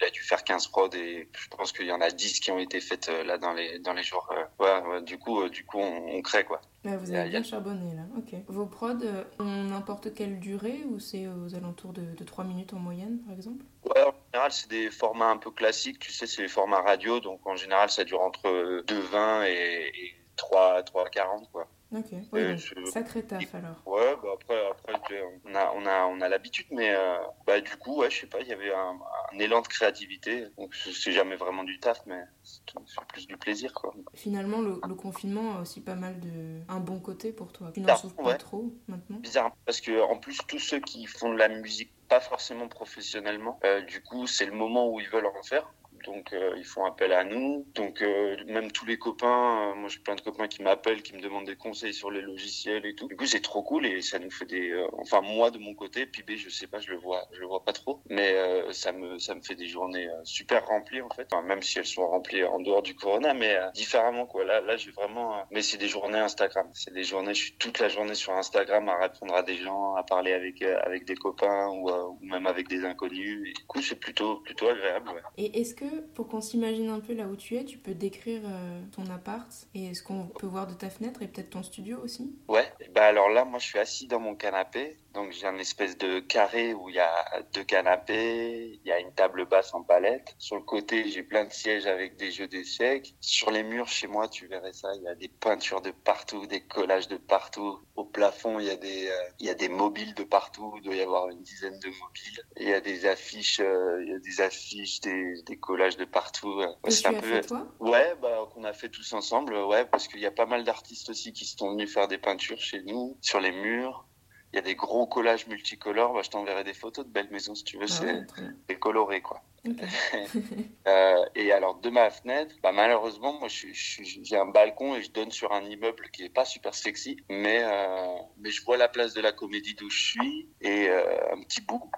Euh, 0.00 0.06
il 0.06 0.06
a 0.06 0.10
dû 0.10 0.20
faire 0.22 0.44
15 0.44 0.68
prods 0.68 0.90
et 0.94 1.28
je 1.32 1.48
pense 1.48 1.72
qu'il 1.72 1.86
y 1.86 1.92
en 1.92 2.00
a 2.00 2.10
10 2.10 2.40
qui 2.40 2.50
ont 2.50 2.58
été 2.58 2.80
faites 2.80 3.08
euh, 3.08 3.24
là 3.24 3.38
dans 3.38 3.52
les, 3.52 3.78
dans 3.78 3.92
les 3.92 4.02
jours. 4.02 4.28
Euh, 4.32 4.92
ouais, 4.92 5.02
du 5.02 5.18
coup, 5.18 5.48
du 5.48 5.64
coup 5.64 5.78
on, 5.78 6.20
crée 6.22 6.44
quoi. 6.44 6.60
vous 6.84 7.12
avez 7.12 7.28
bien 7.28 7.42
charbonné 7.42 7.94
là, 7.94 8.02
ok. 8.16 8.40
Vos 8.48 8.66
prods 8.66 8.98
ont 9.38 9.64
n'importe 9.64 10.14
quelle 10.14 10.38
durée 10.38 10.82
ou 10.88 10.98
c'est 10.98 11.26
aux 11.26 11.54
alentours 11.54 11.92
de, 11.92 12.14
de 12.14 12.24
3 12.24 12.44
minutes 12.44 12.72
en 12.74 12.78
moyenne 12.78 13.18
par 13.26 13.34
exemple? 13.34 13.64
Ouais, 13.84 14.02
en 14.02 14.12
général, 14.32 14.52
c'est 14.52 14.70
des 14.70 14.90
formats 14.90 15.30
un 15.30 15.38
peu 15.38 15.50
classiques. 15.50 15.98
Tu 15.98 16.12
sais, 16.12 16.26
c'est 16.26 16.42
les 16.42 16.48
formats 16.48 16.82
radio, 16.82 17.20
donc 17.20 17.46
en 17.46 17.56
général, 17.56 17.90
ça 17.90 18.04
dure 18.04 18.20
entre 18.20 18.82
2,20 18.86 19.46
et, 19.46 19.90
et 19.94 20.14
3, 20.36 20.82
3,40 20.82 21.50
quoi. 21.52 21.66
Ok, 21.92 22.06
oui, 22.32 22.42
sacré 22.86 23.24
taf 23.24 23.52
alors. 23.52 23.82
Ouais, 23.84 24.14
bah 24.22 24.28
après, 24.34 24.64
après 24.68 25.22
on 25.44 25.54
a, 25.56 25.72
on 25.74 25.86
a, 25.86 26.06
on 26.06 26.20
a 26.20 26.28
l'habitude, 26.28 26.66
mais 26.70 26.94
euh, 26.94 27.16
bah, 27.48 27.60
du 27.60 27.76
coup, 27.78 27.96
ouais, 27.96 28.10
je 28.10 28.20
sais 28.20 28.26
pas, 28.28 28.38
il 28.40 28.46
y 28.46 28.52
avait 28.52 28.72
un, 28.72 28.96
élan 29.38 29.60
de 29.62 29.68
créativité. 29.68 30.46
Donc 30.58 30.74
c'est 30.74 31.12
jamais 31.12 31.36
vraiment 31.36 31.64
du 31.64 31.78
taf, 31.78 32.00
mais 32.06 32.22
c'est 32.42 32.62
plus 33.08 33.26
du 33.26 33.36
plaisir, 33.36 33.72
quoi. 33.72 33.94
Finalement, 34.14 34.60
le, 34.60 34.94
confinement 34.94 35.56
a 35.56 35.62
aussi 35.62 35.80
pas 35.80 35.94
mal 35.94 36.18
de. 36.20 36.60
un 36.68 36.80
bon 36.80 37.00
côté 37.00 37.32
pour 37.32 37.52
toi. 37.52 37.70
Tu 37.72 37.80
n'en 37.80 37.96
souffres 37.96 38.22
pas 38.22 38.34
trop 38.34 38.72
maintenant? 38.88 39.18
Bizarre, 39.18 39.52
parce 39.64 39.80
que 39.80 40.00
en 40.02 40.18
plus, 40.18 40.38
tous 40.46 40.58
ceux 40.58 40.80
qui 40.80 41.06
font 41.06 41.32
de 41.32 41.38
la 41.38 41.48
musique 41.48 41.92
pas 42.08 42.20
forcément 42.20 42.68
professionnellement, 42.68 43.60
euh, 43.64 43.82
du 43.82 44.02
coup, 44.02 44.26
c'est 44.26 44.46
le 44.46 44.52
moment 44.52 44.90
où 44.92 45.00
ils 45.00 45.08
veulent 45.08 45.26
en 45.26 45.42
faire 45.42 45.72
donc 46.04 46.32
euh, 46.32 46.54
ils 46.56 46.64
font 46.64 46.84
appel 46.84 47.12
à 47.12 47.24
nous. 47.24 47.66
Donc 47.74 48.02
euh, 48.02 48.36
même 48.46 48.70
tous 48.72 48.86
les 48.86 48.98
copains, 48.98 49.70
euh, 49.70 49.74
moi 49.74 49.88
j'ai 49.88 49.98
plein 50.00 50.14
de 50.14 50.20
copains 50.20 50.48
qui 50.48 50.62
m'appellent, 50.62 51.02
qui 51.02 51.14
me 51.14 51.20
demandent 51.20 51.46
des 51.46 51.56
conseils 51.56 51.94
sur 51.94 52.10
les 52.10 52.20
logiciels 52.20 52.86
et 52.86 52.94
tout. 52.94 53.08
Du 53.08 53.16
coup 53.16 53.26
c'est 53.26 53.40
trop 53.40 53.62
cool 53.62 53.86
et 53.86 54.02
ça 54.02 54.18
nous 54.18 54.30
fait 54.30 54.46
des, 54.46 54.86
enfin 54.98 55.20
moi 55.20 55.50
de 55.50 55.58
mon 55.58 55.74
côté, 55.74 56.06
B 56.06 56.32
je 56.36 56.48
sais 56.48 56.66
pas, 56.66 56.80
je 56.80 56.90
le 56.90 56.98
vois, 56.98 57.26
je 57.32 57.40
le 57.40 57.46
vois 57.46 57.64
pas 57.64 57.72
trop, 57.72 58.00
mais 58.08 58.34
ça 58.72 58.92
me 58.92 59.18
ça 59.18 59.34
me 59.34 59.40
fait 59.42 59.54
des 59.54 59.66
journées 59.66 60.08
super 60.24 60.66
remplies 60.66 61.02
en 61.02 61.10
fait, 61.10 61.28
même 61.44 61.62
si 61.62 61.78
elles 61.78 61.86
sont 61.86 62.06
remplies 62.06 62.44
en 62.44 62.60
dehors 62.60 62.82
du 62.82 62.94
Corona, 62.94 63.34
mais 63.34 63.56
différemment 63.74 64.26
quoi. 64.26 64.44
Là 64.44 64.60
là 64.60 64.76
j'ai 64.76 64.90
vraiment, 64.90 65.44
mais 65.50 65.62
c'est 65.62 65.78
des 65.78 65.88
journées 65.88 66.18
Instagram, 66.18 66.68
c'est 66.72 66.92
des 66.92 67.04
journées, 67.04 67.34
je 67.34 67.44
suis 67.44 67.56
toute 67.56 67.78
la 67.78 67.88
journée 67.88 68.14
sur 68.14 68.32
Instagram 68.32 68.88
à 68.88 68.98
répondre 68.98 69.34
à 69.34 69.42
des 69.42 69.56
gens, 69.56 69.94
à 69.94 70.02
parler 70.02 70.32
avec 70.32 70.62
avec 70.62 71.04
des 71.04 71.16
copains 71.16 71.68
ou, 71.68 72.18
même 72.22 72.46
avec 72.46 72.68
des 72.68 72.84
inconnus. 72.84 73.54
Du 73.54 73.64
coup 73.66 73.82
c'est 73.82 73.98
plutôt 73.98 74.36
plutôt 74.36 74.68
agréable. 74.68 75.10
Et 75.36 75.60
est-ce 75.60 75.74
que 75.74 75.84
pour 76.14 76.28
qu'on 76.28 76.40
s'imagine 76.40 76.88
un 76.88 77.00
peu 77.00 77.14
là 77.14 77.26
où 77.26 77.36
tu 77.36 77.56
es, 77.56 77.64
tu 77.64 77.78
peux 77.78 77.94
décrire 77.94 78.42
euh, 78.44 78.80
ton 78.92 79.06
appart 79.10 79.50
et 79.74 79.94
ce 79.94 80.02
qu'on 80.02 80.26
peut 80.26 80.46
voir 80.46 80.66
de 80.66 80.74
ta 80.74 80.90
fenêtre 80.90 81.22
et 81.22 81.28
peut-être 81.28 81.50
ton 81.50 81.62
studio 81.62 81.98
aussi? 82.02 82.34
Ouais, 82.48 82.72
bah 82.94 83.04
alors 83.04 83.28
là, 83.28 83.44
moi 83.44 83.58
je 83.58 83.66
suis 83.66 83.78
assis 83.78 84.06
dans 84.06 84.20
mon 84.20 84.34
canapé 84.34 84.98
donc 85.14 85.32
j'ai 85.32 85.46
un 85.46 85.58
espèce 85.58 85.98
de 85.98 86.20
carré 86.20 86.72
où 86.72 86.88
il 86.88 86.94
y 86.94 87.00
a 87.00 87.42
deux 87.52 87.64
canapés, 87.64 88.78
il 88.82 88.88
y 88.88 88.92
a 88.92 89.00
une 89.00 89.12
table 89.12 89.44
basse 89.44 89.74
en 89.74 89.82
palette. 89.82 90.34
Sur 90.38 90.56
le 90.56 90.62
côté, 90.62 91.08
j'ai 91.08 91.22
plein 91.22 91.44
de 91.44 91.52
sièges 91.52 91.86
avec 91.86 92.16
des 92.16 92.30
jeux 92.30 92.46
d'échecs. 92.46 93.14
Sur 93.20 93.50
les 93.50 93.64
murs 93.64 93.88
chez 93.88 94.06
moi, 94.06 94.28
tu 94.28 94.46
verrais 94.46 94.72
ça, 94.72 94.88
il 94.94 95.02
y 95.02 95.08
a 95.08 95.14
des 95.14 95.28
peintures 95.28 95.82
de 95.82 95.90
partout, 95.90 96.46
des 96.46 96.60
collages 96.60 97.08
de 97.08 97.16
partout. 97.16 97.80
Au 97.96 98.04
plafond, 98.04 98.60
il 98.60 98.66
y 98.66 98.70
a 98.70 98.76
des 98.76 99.08
euh, 99.08 99.30
il 99.40 99.46
y 99.46 99.50
a 99.50 99.54
des 99.54 99.68
mobiles 99.68 100.14
de 100.14 100.22
partout, 100.22 100.74
il 100.76 100.82
doit 100.82 100.94
y 100.94 101.02
avoir 101.02 101.28
une 101.28 101.42
dizaine 101.42 101.78
de 101.80 101.88
mobiles. 101.88 102.44
Il 102.56 102.68
y 102.68 102.74
a 102.74 102.80
des 102.80 103.06
affiches, 103.06 103.60
euh, 103.60 104.02
il 104.04 104.10
y 104.10 104.14
a 104.14 104.18
des 104.18 104.40
affiches, 104.40 105.00
des, 105.00 105.42
des 105.44 105.56
collages 105.56 105.79
de 105.88 106.04
partout. 106.04 106.62
c'est 106.88 107.06
un 107.06 107.14
peu 107.14 107.40
toi? 107.40 107.66
Ouais, 107.80 108.14
bah 108.20 108.48
qu'on 108.52 108.64
a 108.64 108.72
fait 108.72 108.88
tous 108.88 109.12
ensemble, 109.12 109.54
ouais, 109.56 109.84
parce 109.86 110.08
qu'il 110.08 110.20
y 110.20 110.26
a 110.26 110.30
pas 110.30 110.46
mal 110.46 110.64
d'artistes 110.64 111.10
aussi 111.10 111.32
qui 111.32 111.44
sont 111.44 111.72
venus 111.72 111.92
faire 111.92 112.08
des 112.08 112.18
peintures 112.18 112.60
chez 112.60 112.82
nous 112.82 113.16
sur 113.20 113.40
les 113.40 113.52
murs. 113.52 114.06
Il 114.52 114.56
y 114.56 114.58
a 114.58 114.62
des 114.62 114.74
gros 114.74 115.06
collages 115.06 115.46
multicolores. 115.46 116.12
Bah, 116.12 116.22
je 116.24 116.30
t'enverrai 116.30 116.64
des 116.64 116.74
photos 116.74 117.06
de 117.06 117.10
belles 117.10 117.30
maisons 117.30 117.54
si 117.54 117.62
tu 117.62 117.78
veux. 117.78 117.86
Ah 117.88 118.44
c'est 118.68 118.78
coloré, 118.78 119.20
quoi. 119.20 119.42
euh, 120.88 121.24
et 121.36 121.52
alors, 121.52 121.76
de 121.76 121.90
ma 121.90 122.10
fenêtre, 122.10 122.56
bah, 122.62 122.72
malheureusement, 122.72 123.38
moi, 123.38 123.48
j'ai 123.48 124.36
un 124.36 124.46
balcon 124.46 124.96
et 124.96 125.02
je 125.02 125.12
donne 125.12 125.30
sur 125.30 125.52
un 125.52 125.62
immeuble 125.62 126.10
qui 126.12 126.24
est 126.24 126.30
pas 126.30 126.44
super 126.44 126.74
sexy, 126.74 127.16
mais, 127.28 127.60
euh, 127.62 128.16
mais 128.38 128.50
je 128.50 128.64
vois 128.64 128.76
la 128.76 128.88
place 128.88 129.14
de 129.14 129.20
la 129.20 129.32
comédie 129.32 129.74
d'où 129.74 129.88
je 129.88 130.02
suis 130.02 130.48
et 130.60 130.88
euh, 130.88 131.32
un 131.32 131.42
petit 131.42 131.60
bout. 131.60 131.88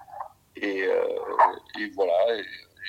Et, 0.55 0.83
et 1.79 1.89
voilà. 1.95 2.13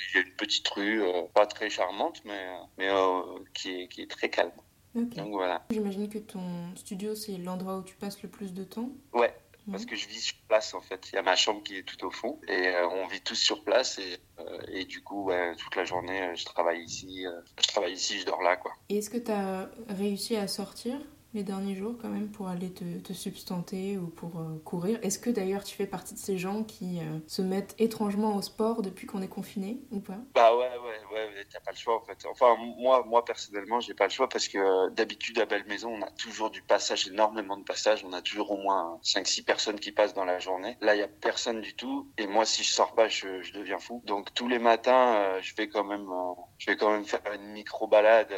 Il 0.09 0.15
y 0.15 0.17
a 0.19 0.25
une 0.25 0.33
petite 0.33 0.67
rue, 0.69 1.03
euh, 1.03 1.23
pas 1.33 1.45
très 1.45 1.69
charmante, 1.69 2.21
mais, 2.25 2.45
mais 2.77 2.89
euh, 2.89 3.21
qui, 3.53 3.81
est, 3.81 3.87
qui 3.87 4.01
est 4.01 4.09
très 4.09 4.29
calme. 4.29 4.51
Donc 4.93 5.31
voilà. 5.31 5.65
J'imagine 5.69 6.07
que 6.07 6.19
ton 6.19 6.73
studio, 6.75 7.15
c'est 7.15 7.37
l'endroit 7.37 7.77
où 7.77 7.83
tu 7.83 7.95
passes 7.95 8.21
le 8.23 8.29
plus 8.29 8.53
de 8.53 8.63
temps. 8.63 8.89
Ouais, 9.11 9.35
parce 9.69 9.85
que 9.85 9.95
je 9.95 10.07
vis 10.07 10.21
sur 10.21 10.37
place 10.47 10.73
en 10.73 10.79
fait. 10.79 11.09
Il 11.11 11.15
y 11.15 11.17
a 11.17 11.21
ma 11.21 11.35
chambre 11.35 11.63
qui 11.63 11.77
est 11.77 11.83
tout 11.83 12.05
au 12.05 12.11
fond 12.11 12.39
et 12.47 12.67
euh, 12.67 12.87
on 12.87 13.07
vit 13.07 13.19
tous 13.19 13.35
sur 13.35 13.65
place 13.65 13.99
et, 13.99 14.17
euh, 14.39 14.59
et 14.69 14.85
du 14.85 15.03
coup 15.03 15.31
toute 15.57 15.75
la 15.75 15.83
journée 15.83 16.33
je 16.35 16.45
travaille 16.45 16.81
ici, 16.81 17.25
je 17.61 17.67
travaille 17.67 17.91
ici, 17.91 18.19
je 18.19 18.25
dors 18.25 18.41
là 18.41 18.55
quoi. 18.55 18.71
Et 18.87 18.99
est-ce 18.99 19.09
que 19.09 19.17
tu 19.17 19.31
as 19.31 19.69
réussi 19.89 20.37
à 20.37 20.47
sortir? 20.47 20.97
Les 21.35 21.43
derniers 21.43 21.75
jours 21.75 21.95
quand 22.01 22.09
même 22.09 22.29
pour 22.29 22.47
aller 22.47 22.71
te, 22.71 22.83
te 22.99 23.13
substanter 23.13 23.97
ou 23.97 24.07
pour 24.07 24.39
euh, 24.39 24.57
courir. 24.63 24.97
Est-ce 25.03 25.19
que 25.19 25.29
d'ailleurs 25.29 25.63
tu 25.63 25.75
fais 25.75 25.85
partie 25.85 26.13
de 26.13 26.19
ces 26.19 26.37
gens 26.37 26.63
qui 26.63 26.99
euh, 26.99 27.19
se 27.27 27.41
mettent 27.41 27.75
étrangement 27.77 28.35
au 28.35 28.41
sport 28.41 28.81
depuis 28.81 29.05
qu'on 29.05 29.21
est 29.21 29.27
confiné 29.27 29.81
ou 29.91 29.99
pas? 29.99 30.17
Bah 30.33 30.55
ouais, 30.55 30.63
ouais, 30.63 31.04
ouais, 31.15 31.45
t'as 31.51 31.59
pas 31.59 31.71
le 31.71 31.77
choix 31.77 31.95
en 31.95 32.05
fait. 32.05 32.25
Enfin, 32.25 32.55
moi, 32.77 33.03
moi 33.05 33.23
personnellement, 33.25 33.79
j'ai 33.79 33.93
pas 33.93 34.05
le 34.05 34.11
choix 34.11 34.29
parce 34.29 34.47
que 34.47 34.57
euh, 34.57 34.89
d'habitude 34.89 35.39
à 35.39 35.45
Belle 35.45 35.65
Maison, 35.65 35.93
on 35.93 36.01
a 36.01 36.11
toujours 36.11 36.49
du 36.49 36.61
passage, 36.61 37.07
énormément 37.07 37.57
de 37.57 37.63
passage. 37.63 38.03
On 38.05 38.13
a 38.13 38.21
toujours 38.21 38.51
au 38.51 38.57
moins 38.57 38.99
5-6 39.03 39.43
personnes 39.43 39.79
qui 39.79 39.91
passent 39.91 40.13
dans 40.13 40.25
la 40.25 40.39
journée. 40.39 40.77
Là, 40.81 40.95
il 40.95 40.99
y 40.99 41.03
a 41.03 41.07
personne 41.07 41.61
du 41.61 41.75
tout. 41.75 42.11
Et 42.17 42.27
moi, 42.27 42.45
si 42.45 42.63
je 42.63 42.71
sors 42.71 42.93
pas, 42.93 43.07
je, 43.07 43.51
deviens 43.53 43.79
fou. 43.79 44.01
Donc 44.05 44.33
tous 44.33 44.47
les 44.47 44.59
matins, 44.59 45.39
je 45.41 45.55
vais 45.55 45.69
quand 45.69 45.83
même, 45.83 46.07
je 46.57 46.71
vais 46.71 46.77
quand 46.77 46.91
même 46.91 47.05
faire 47.05 47.21
une 47.33 47.51
micro 47.51 47.87
balade, 47.87 48.33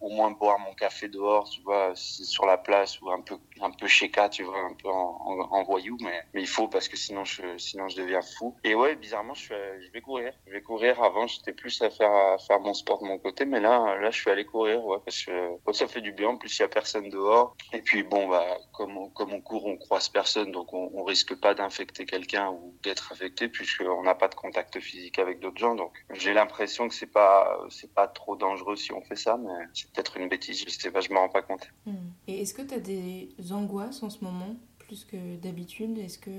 au 0.00 0.10
moins 0.10 0.30
boire 0.30 0.58
mon 0.58 0.74
café 0.74 1.08
dehors, 1.08 1.48
tu 1.48 1.62
vois 1.62 1.92
sur 1.94 2.46
la 2.46 2.58
place 2.58 3.00
ou 3.00 3.10
un 3.10 3.20
peu 3.20 3.38
un 3.60 3.70
peu 3.70 3.86
tu 4.30 4.42
vois, 4.42 4.58
un 4.58 4.74
peu 4.74 4.88
en, 4.88 5.48
en, 5.50 5.62
voyou, 5.62 5.96
mais, 6.00 6.22
mais 6.34 6.42
il 6.42 6.48
faut 6.48 6.68
parce 6.68 6.88
que 6.88 6.96
sinon 6.96 7.24
je 7.24 7.56
sinon 7.58 7.88
je 7.88 7.96
deviens 7.96 8.22
fou. 8.22 8.56
Et 8.64 8.74
ouais, 8.74 8.96
bizarrement, 8.96 9.34
je, 9.34 9.54
je 9.80 9.90
vais 9.92 10.00
courir. 10.00 10.32
Je 10.46 10.52
vais 10.52 10.62
courir. 10.62 11.02
Avant, 11.02 11.26
j'étais 11.26 11.52
plus 11.52 11.80
à 11.82 11.90
faire 11.90 12.11
à 12.12 12.38
faire 12.38 12.60
mon 12.60 12.74
sport 12.74 13.00
de 13.02 13.06
mon 13.06 13.18
côté, 13.18 13.44
mais 13.44 13.60
là 13.60 13.96
là, 14.00 14.10
je 14.10 14.20
suis 14.20 14.30
allé 14.30 14.44
courir, 14.44 14.80
parce 15.04 15.24
que 15.24 15.32
ça 15.72 15.86
fait 15.86 16.00
du 16.00 16.12
bien. 16.12 16.30
En 16.30 16.36
plus, 16.36 16.58
il 16.58 16.62
y 16.62 16.64
a 16.64 16.68
personne 16.68 17.08
dehors. 17.08 17.56
Et 17.72 17.82
puis 17.82 18.02
bon, 18.02 18.28
bah 18.28 18.58
comme 18.72 18.96
on, 18.96 19.08
comme 19.10 19.32
on 19.32 19.40
court, 19.40 19.66
on 19.66 19.76
croise 19.76 20.08
personne, 20.08 20.52
donc 20.52 20.72
on, 20.72 20.90
on 20.94 21.04
risque 21.04 21.34
pas 21.40 21.54
d'infecter 21.54 22.06
quelqu'un 22.06 22.50
ou 22.50 22.74
d'être 22.82 23.12
infecté 23.12 23.48
puisqu'on 23.48 24.02
n'a 24.02 24.14
pas 24.14 24.28
de 24.28 24.34
contact 24.34 24.78
physique 24.80 25.18
avec 25.18 25.40
d'autres 25.40 25.58
gens. 25.58 25.74
Donc 25.74 25.92
j'ai 26.10 26.32
l'impression 26.32 26.88
que 26.88 26.94
c'est 26.94 27.12
pas 27.12 27.58
c'est 27.70 27.92
pas 27.92 28.08
trop 28.08 28.36
dangereux 28.36 28.76
si 28.76 28.92
on 28.92 29.02
fait 29.02 29.16
ça, 29.16 29.38
mais 29.38 29.66
c'est 29.74 29.90
peut-être 29.92 30.16
une 30.16 30.28
bêtise. 30.28 30.64
Je 30.64 30.70
sais 30.70 30.90
pas, 30.90 31.00
je 31.00 31.10
me 31.10 31.18
rends 31.18 31.28
pas 31.28 31.42
compte. 31.42 31.68
Hmm. 31.86 32.10
Et 32.26 32.42
est-ce 32.42 32.54
que 32.54 32.62
tu 32.62 32.74
as 32.74 32.80
des 32.80 33.34
angoisses 33.50 34.02
en 34.02 34.10
ce 34.10 34.22
moment? 34.24 34.56
Que 35.04 35.36
d'habitude? 35.36 35.98
Est-ce 35.98 36.18
que 36.18 36.30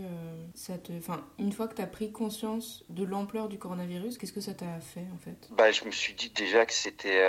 ça 0.55 0.77
te. 0.77 0.91
Enfin, 0.93 1.25
une 1.39 1.51
fois 1.51 1.67
que 1.67 1.75
tu 1.75 1.81
as 1.81 1.88
pris 1.88 2.12
conscience 2.12 2.83
de 2.89 3.03
l'ampleur 3.03 3.50
du 3.50 3.57
coronavirus, 3.57 4.17
qu'est-ce 4.17 4.33
que 4.33 4.41
ça 4.41 4.53
t'a 4.53 4.79
fait 4.79 5.05
en 5.13 5.17
fait? 5.17 5.50
Bah, 5.51 5.72
Je 5.72 5.86
me 5.86 5.91
suis 5.91 6.13
dit 6.13 6.29
déjà 6.29 6.65
que 6.65 6.74
c'était 6.74 7.24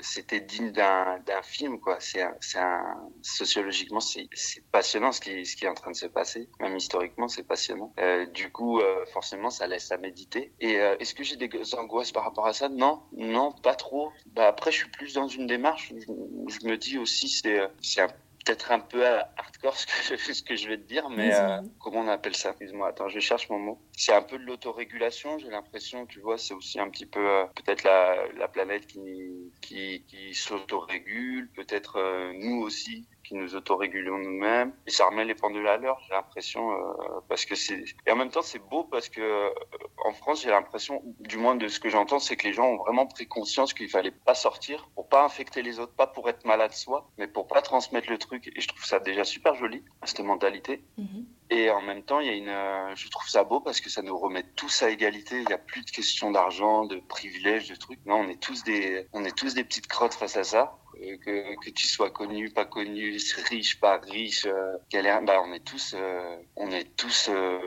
c'était 0.00 0.40
digne 0.40 0.70
d'un 0.70 1.42
film, 1.42 1.80
quoi. 1.80 1.98
C'est 2.00 2.22
un, 2.22 3.10
sociologiquement, 3.22 4.00
c'est 4.00 4.28
passionnant 4.72 5.12
ce 5.12 5.20
qui, 5.20 5.44
ce 5.44 5.56
qui 5.56 5.64
est 5.64 5.68
en 5.68 5.74
train 5.74 5.90
de 5.90 5.96
se 5.96 6.06
passer. 6.06 6.48
Même 6.60 6.76
historiquement, 6.76 7.28
c'est 7.28 7.44
passionnant. 7.44 7.92
du 8.34 8.50
coup, 8.50 8.80
forcément, 9.12 9.50
ça 9.50 9.66
laisse 9.66 9.90
à 9.92 9.98
méditer. 9.98 10.52
Et 10.60 10.74
est-ce 10.74 11.14
que 11.14 11.24
j'ai 11.24 11.36
des 11.36 11.50
angoisses 11.74 12.12
par 12.12 12.24
rapport 12.24 12.46
à 12.46 12.52
ça? 12.52 12.68
Non, 12.68 13.02
non, 13.12 13.52
pas 13.52 13.74
trop. 13.74 14.12
Bah, 14.26 14.48
après, 14.48 14.70
je 14.70 14.78
suis 14.78 14.90
plus 14.90 15.14
dans 15.14 15.28
une 15.28 15.46
démarche 15.46 15.92
où 16.08 16.48
je, 16.48 16.66
me 16.66 16.76
dis 16.76 16.98
aussi, 16.98 17.28
c'est 17.28 18.00
peut-être 18.48 18.72
un 18.72 18.80
peu 18.80 19.04
hardcore 19.04 19.76
ce 19.76 19.86
que, 19.86 20.16
je, 20.16 20.32
ce 20.32 20.42
que 20.42 20.56
je 20.56 20.68
vais 20.68 20.78
te 20.78 20.88
dire, 20.88 21.08
mais 21.10 21.34
euh, 21.34 21.60
comment 21.78 22.00
on 22.00 22.08
appelle 22.08 22.34
ça? 22.34 22.50
Excuse-moi, 22.50 22.88
attends, 22.88 23.08
je 23.08 23.20
cherche 23.20 23.50
mon 23.50 23.58
mot. 23.58 23.82
C'est 23.92 24.14
un 24.14 24.22
peu 24.22 24.38
de 24.38 24.44
l'autorégulation, 24.44 25.38
j'ai 25.38 25.50
l'impression, 25.50 26.06
tu 26.06 26.20
vois, 26.20 26.38
c'est 26.38 26.54
aussi 26.54 26.80
un 26.80 26.88
petit 26.88 27.06
peu 27.06 27.20
euh, 27.20 27.44
peut-être 27.54 27.84
la, 27.84 28.16
la, 28.36 28.48
planète 28.48 28.86
qui, 28.86 29.52
qui, 29.60 30.04
qui 30.06 30.34
s'autorégule, 30.34 31.50
peut-être 31.54 31.96
euh, 31.96 32.32
nous 32.34 32.62
aussi 32.62 33.06
qui 33.28 33.34
nous 33.34 33.54
autorégulons 33.54 34.18
nous-mêmes. 34.18 34.72
Et 34.86 34.90
ça 34.90 35.06
remet 35.06 35.26
les 35.26 35.34
pendules 35.34 35.68
à 35.68 35.76
l'heure 35.76 36.00
j'ai 36.06 36.14
l'impression 36.14 36.72
euh, 36.72 37.20
parce 37.28 37.44
que 37.44 37.54
c'est 37.54 37.84
et 38.06 38.10
en 38.10 38.16
même 38.16 38.30
temps 38.30 38.42
c'est 38.42 38.58
beau 38.58 38.84
parce 38.84 39.08
que 39.08 39.20
euh, 39.20 39.50
en 40.04 40.12
France 40.12 40.42
j'ai 40.42 40.50
l'impression 40.50 41.02
du 41.20 41.36
moins 41.36 41.54
de 41.54 41.68
ce 41.68 41.78
que 41.78 41.90
j'entends 41.90 42.18
c'est 42.18 42.36
que 42.36 42.46
les 42.46 42.54
gens 42.54 42.66
ont 42.66 42.78
vraiment 42.78 43.06
pris 43.06 43.26
conscience 43.26 43.74
qu'il 43.74 43.88
fallait 43.88 44.10
pas 44.10 44.34
sortir 44.34 44.88
pour 44.94 45.08
pas 45.08 45.24
infecter 45.24 45.60
les 45.62 45.78
autres 45.78 45.92
pas 45.92 46.06
pour 46.06 46.28
être 46.30 46.46
malade 46.46 46.72
soi 46.72 47.10
mais 47.18 47.28
pour 47.28 47.46
pas 47.46 47.60
transmettre 47.60 48.08
le 48.08 48.18
truc. 48.18 48.50
Et 48.56 48.60
je 48.60 48.68
trouve 48.68 48.84
ça 48.84 48.98
déjà 48.98 49.24
super 49.24 49.54
joli 49.54 49.84
cette 50.04 50.20
mentalité. 50.20 50.82
Mm-hmm. 50.98 51.24
Et 51.50 51.70
en 51.70 51.80
même 51.80 52.02
temps, 52.02 52.20
il 52.20 52.26
y 52.26 52.30
a 52.30 52.34
une, 52.34 52.48
euh, 52.48 52.94
je 52.94 53.08
trouve 53.08 53.28
ça 53.28 53.42
beau 53.44 53.60
parce 53.60 53.80
que 53.80 53.88
ça 53.88 54.02
nous 54.02 54.18
remet 54.18 54.42
tous 54.54 54.82
à 54.82 54.90
égalité. 54.90 55.36
Il 55.36 55.46
n'y 55.46 55.52
a 55.52 55.58
plus 55.58 55.82
de 55.82 55.90
questions 55.90 56.30
d'argent, 56.30 56.84
de 56.84 56.96
privilèges, 56.96 57.68
de 57.68 57.74
trucs. 57.74 58.04
Non, 58.04 58.16
on 58.16 58.28
est 58.28 58.40
tous 58.40 58.64
des, 58.64 59.06
on 59.12 59.24
est 59.24 59.36
tous 59.36 59.54
des 59.54 59.64
petites 59.64 59.86
crottes 59.86 60.14
face 60.14 60.36
à 60.36 60.44
ça. 60.44 60.78
Que, 61.24 61.54
que 61.64 61.70
tu 61.70 61.86
sois 61.86 62.10
connu, 62.10 62.50
pas 62.50 62.64
connu, 62.64 63.16
riche, 63.48 63.78
pas 63.78 63.98
riche, 63.98 64.46
euh, 64.46 64.76
galère, 64.90 65.22
bah 65.22 65.40
on 65.44 65.52
est 65.52 65.64
tous, 65.64 65.94
euh, 65.96 66.36
on 66.56 66.72
est 66.72 66.96
tous 66.96 67.28
euh, 67.30 67.60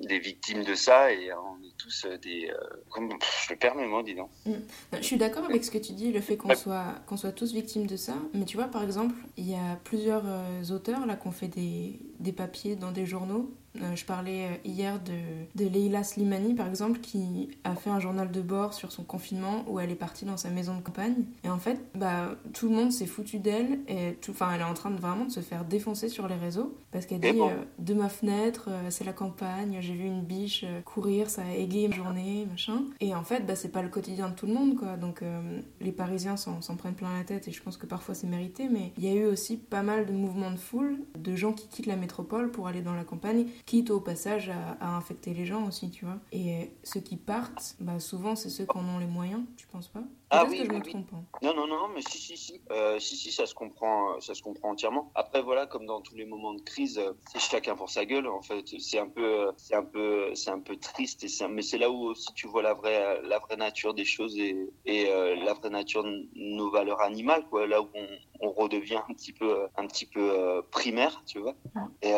des 0.00 0.18
victimes 0.18 0.64
de 0.64 0.74
ça 0.74 1.12
et 1.12 1.30
on 1.34 1.58
tous 1.76 2.06
des, 2.22 2.50
comme, 2.90 3.10
je 3.44 3.52
le 3.52 3.56
perds 3.58 3.74
mes 3.74 3.86
mots, 3.86 4.02
dis 4.02 4.14
donc. 4.14 4.30
Mm. 4.46 4.52
Je 4.94 5.02
suis 5.02 5.16
d'accord 5.16 5.44
avec 5.44 5.64
ce 5.64 5.70
que 5.70 5.78
tu 5.78 5.92
dis, 5.92 6.12
le 6.12 6.20
fait 6.20 6.36
qu'on 6.36 6.54
soit, 6.54 6.94
qu'on 7.06 7.16
soit 7.16 7.32
tous 7.32 7.52
victimes 7.52 7.86
de 7.86 7.96
ça. 7.96 8.14
Mais 8.34 8.44
tu 8.44 8.56
vois, 8.56 8.66
par 8.66 8.82
exemple, 8.82 9.14
il 9.36 9.48
y 9.48 9.54
a 9.54 9.76
plusieurs 9.84 10.24
auteurs 10.70 11.06
là 11.06 11.16
qui 11.16 11.26
ont 11.26 11.32
fait 11.32 11.48
des, 11.48 12.00
des 12.18 12.32
papiers 12.32 12.76
dans 12.76 12.92
des 12.92 13.06
journaux 13.06 13.26
euh, 13.26 13.65
je 13.94 14.04
parlais 14.04 14.44
euh, 14.44 14.56
hier 14.64 15.00
de, 15.00 15.12
de 15.54 15.68
Leila 15.68 16.04
Slimani, 16.04 16.54
par 16.54 16.68
exemple, 16.68 17.00
qui 17.00 17.50
a 17.64 17.74
fait 17.74 17.90
un 17.90 18.00
journal 18.00 18.30
de 18.30 18.40
bord 18.40 18.74
sur 18.74 18.92
son 18.92 19.04
confinement 19.04 19.64
où 19.68 19.80
elle 19.80 19.90
est 19.90 19.96
partie 19.96 20.24
dans 20.24 20.36
sa 20.36 20.50
maison 20.50 20.76
de 20.76 20.82
campagne. 20.82 21.24
Et 21.44 21.50
en 21.50 21.58
fait, 21.58 21.80
bah, 21.94 22.36
tout 22.52 22.68
le 22.68 22.74
monde 22.74 22.92
s'est 22.92 23.06
foutu 23.06 23.38
d'elle. 23.38 23.80
Et 23.88 24.14
tout, 24.20 24.32
elle 24.52 24.60
est 24.60 24.64
en 24.64 24.74
train 24.74 24.90
de 24.90 25.00
vraiment 25.00 25.24
de 25.24 25.30
se 25.30 25.40
faire 25.40 25.64
défoncer 25.64 26.08
sur 26.08 26.28
les 26.28 26.34
réseaux 26.34 26.76
parce 26.92 27.06
qu'elle 27.06 27.20
dit 27.20 27.28
euh, 27.28 27.64
de 27.78 27.94
ma 27.94 28.08
fenêtre, 28.08 28.70
c'est 28.88 29.04
la 29.04 29.12
campagne, 29.12 29.78
j'ai 29.80 29.92
vu 29.92 30.06
une 30.06 30.22
biche 30.22 30.64
courir, 30.84 31.28
ça 31.28 31.42
a 31.42 31.54
égayé 31.54 31.88
ma 31.88 31.96
journée, 31.96 32.46
machin. 32.48 32.84
Et 33.00 33.14
en 33.14 33.22
fait, 33.22 33.46
bah, 33.46 33.54
c'est 33.54 33.68
pas 33.68 33.82
le 33.82 33.88
quotidien 33.88 34.30
de 34.30 34.34
tout 34.34 34.46
le 34.46 34.54
monde, 34.54 34.76
quoi. 34.76 34.96
Donc, 34.96 35.22
les 35.80 35.92
Parisiens 35.92 36.36
s'en 36.36 36.76
prennent 36.76 36.94
plein 36.94 37.16
la 37.16 37.24
tête 37.24 37.48
et 37.48 37.52
je 37.52 37.62
pense 37.62 37.76
que 37.76 37.86
parfois 37.86 38.14
c'est 38.14 38.26
mérité. 38.26 38.68
Mais 38.70 38.92
il 38.96 39.04
y 39.04 39.08
a 39.08 39.14
eu 39.14 39.26
aussi 39.26 39.56
pas 39.56 39.82
mal 39.82 40.06
de 40.06 40.12
mouvements 40.12 40.50
de 40.50 40.56
foule, 40.56 40.98
de 41.18 41.36
gens 41.36 41.52
qui 41.52 41.68
quittent 41.68 41.86
la 41.86 41.96
métropole 41.96 42.50
pour 42.50 42.68
aller 42.68 42.82
dans 42.82 42.94
la 42.94 43.04
campagne 43.04 43.46
quitte 43.66 43.90
au 43.90 44.00
passage 44.00 44.50
à, 44.80 44.96
infecter 44.96 45.34
les 45.34 45.44
gens 45.44 45.66
aussi, 45.66 45.90
tu 45.90 46.04
vois. 46.04 46.18
Et 46.32 46.70
ceux 46.84 47.00
qui 47.00 47.16
partent, 47.16 47.76
bah, 47.80 47.98
souvent, 47.98 48.36
c'est 48.36 48.48
ceux 48.48 48.64
qui 48.64 48.78
en 48.78 48.88
ont 48.88 48.98
les 48.98 49.06
moyens, 49.06 49.42
tu 49.56 49.66
penses 49.66 49.88
pas? 49.88 50.04
Ah 50.30 50.44
oui, 50.48 50.58
que 50.58 50.64
je 50.64 50.72
me 50.72 50.80
trompe 50.80 51.06
hein. 51.14 51.24
Non, 51.42 51.54
non, 51.54 51.66
non, 51.66 51.88
mais 51.94 52.00
si, 52.02 52.18
si, 52.18 52.36
si, 52.36 52.60
euh, 52.72 52.98
si, 52.98 53.16
si, 53.16 53.30
ça 53.30 53.46
se 53.46 53.54
comprend, 53.54 54.20
ça 54.20 54.34
se 54.34 54.42
comprend 54.42 54.70
entièrement. 54.70 55.12
Après, 55.14 55.40
voilà, 55.40 55.66
comme 55.66 55.86
dans 55.86 56.00
tous 56.00 56.16
les 56.16 56.24
moments 56.24 56.54
de 56.54 56.62
crise, 56.62 56.98
euh, 56.98 57.12
c'est 57.32 57.38
chacun 57.38 57.76
pour 57.76 57.90
sa 57.90 58.04
gueule. 58.04 58.26
En 58.26 58.42
fait, 58.42 58.64
c'est 58.78 58.98
un 58.98 59.08
peu, 59.08 59.52
c'est 59.56 59.74
un 59.74 59.84
peu, 59.84 60.34
c'est 60.34 60.50
un 60.50 60.60
peu 60.60 60.76
triste. 60.76 61.22
Et 61.24 61.48
mais 61.48 61.62
c'est 61.62 61.78
là 61.78 61.90
où 61.90 62.06
aussi 62.06 62.32
tu 62.34 62.48
vois 62.48 62.62
la 62.62 62.74
vraie, 62.74 63.22
la 63.22 63.38
vraie 63.38 63.56
nature 63.56 63.94
des 63.94 64.04
choses 64.04 64.36
et, 64.38 64.56
et 64.84 65.08
euh, 65.08 65.36
la 65.36 65.54
vraie 65.54 65.70
nature 65.70 66.02
de 66.02 66.28
nos 66.34 66.70
valeurs 66.70 67.00
animales, 67.02 67.46
quoi. 67.48 67.66
Là 67.66 67.80
où 67.80 67.88
on, 67.94 68.06
on 68.40 68.50
redevient 68.50 69.00
un 69.08 69.14
petit 69.14 69.32
peu, 69.32 69.68
un 69.76 69.86
petit 69.86 70.06
peu 70.06 70.62
primaire, 70.70 71.22
tu 71.26 71.38
vois. 71.38 71.54
Et 72.02 72.12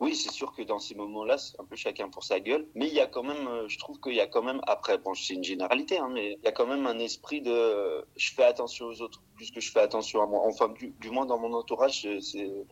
oui, 0.00 0.14
c'est 0.14 0.30
sûr 0.30 0.52
que 0.52 0.62
dans 0.62 0.78
ces 0.78 0.94
moments-là, 0.94 1.38
c'est 1.38 1.58
un 1.60 1.64
peu 1.64 1.76
chacun 1.76 2.08
pour 2.08 2.24
sa 2.24 2.40
gueule. 2.40 2.66
Mais 2.74 2.88
il 2.88 2.94
y 2.94 3.00
a 3.00 3.06
quand 3.06 3.22
même, 3.22 3.68
je 3.68 3.78
trouve 3.78 3.98
qu'il 4.00 4.14
y 4.14 4.20
a 4.20 4.26
quand 4.26 4.42
même, 4.42 4.60
après, 4.66 4.98
bon, 4.98 5.14
c'est 5.14 5.34
une 5.34 5.44
généralité, 5.44 5.98
hein, 5.98 6.10
mais 6.12 6.32
il 6.32 6.44
y 6.44 6.48
a 6.48 6.52
quand 6.52 6.66
même 6.66 6.86
un 6.86 6.98
esprit 6.98 7.35
de 7.40 8.04
je 8.16 8.32
fais 8.32 8.44
attention 8.44 8.86
aux 8.86 9.02
autres 9.02 9.22
plus 9.36 9.50
que 9.50 9.60
je 9.60 9.70
fais 9.70 9.80
attention 9.80 10.22
à 10.22 10.26
moi. 10.26 10.42
Enfin, 10.46 10.68
du, 10.68 11.10
moins 11.10 11.26
dans 11.26 11.38
mon 11.38 11.52
entourage, 11.52 12.08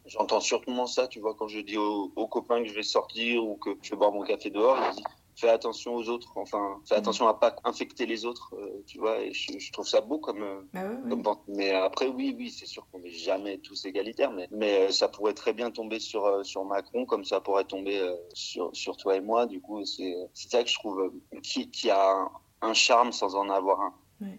j'entends 0.06 0.40
surtout 0.40 0.74
ça, 0.86 1.06
tu 1.06 1.20
vois, 1.20 1.34
quand 1.34 1.48
je 1.48 1.60
dis 1.60 1.76
aux, 1.76 2.08
copains 2.28 2.62
que 2.62 2.68
je 2.68 2.74
vais 2.74 2.82
sortir 2.82 3.44
ou 3.44 3.56
que 3.56 3.70
je 3.82 3.90
vais 3.90 3.96
boire 3.96 4.12
mon 4.12 4.22
café 4.22 4.50
dehors, 4.50 4.76
ils 4.90 4.94
disent 4.94 5.04
fais 5.36 5.48
attention 5.48 5.96
aux 5.96 6.08
autres, 6.08 6.32
enfin, 6.36 6.80
fais 6.86 6.94
mm. 6.94 6.98
attention 6.98 7.28
à 7.28 7.34
pas 7.34 7.56
infecter 7.64 8.06
les 8.06 8.24
autres, 8.24 8.54
euh, 8.54 8.84
tu 8.86 8.98
vois, 8.98 9.20
et 9.20 9.32
je, 9.32 9.72
trouve 9.72 9.86
ça 9.86 10.00
beau 10.00 10.18
comme, 10.18 10.68
bah 10.72 11.38
mais 11.48 11.72
après, 11.72 12.06
oui, 12.06 12.34
oui, 12.38 12.50
c'est 12.50 12.66
sûr 12.66 12.86
qu'on 12.90 13.00
n'est 13.00 13.10
jamais 13.10 13.58
tous 13.58 13.84
égalitaires, 13.84 14.30
mais, 14.30 14.46
mais 14.52 14.86
euh, 14.86 14.90
ça 14.90 15.08
pourrait 15.08 15.34
très 15.34 15.52
bien 15.52 15.72
tomber 15.72 15.98
sur, 15.98 16.44
sur 16.46 16.64
Macron, 16.64 17.04
comme 17.04 17.24
ça 17.24 17.40
pourrait 17.40 17.64
tomber 17.64 18.00
sur, 18.32 18.70
sur 18.74 18.96
toi 18.96 19.16
et 19.16 19.20
moi, 19.20 19.46
du 19.46 19.60
coup, 19.60 19.84
c'est 19.84 20.14
ça 20.34 20.62
que 20.62 20.70
je 20.70 20.74
trouve 20.74 21.12
qui, 21.42 21.68
qui 21.70 21.90
a 21.90 22.28
un 22.62 22.74
charme 22.74 23.12
sans 23.12 23.34
en 23.34 23.50
avoir 23.50 23.80
un. 23.80 23.94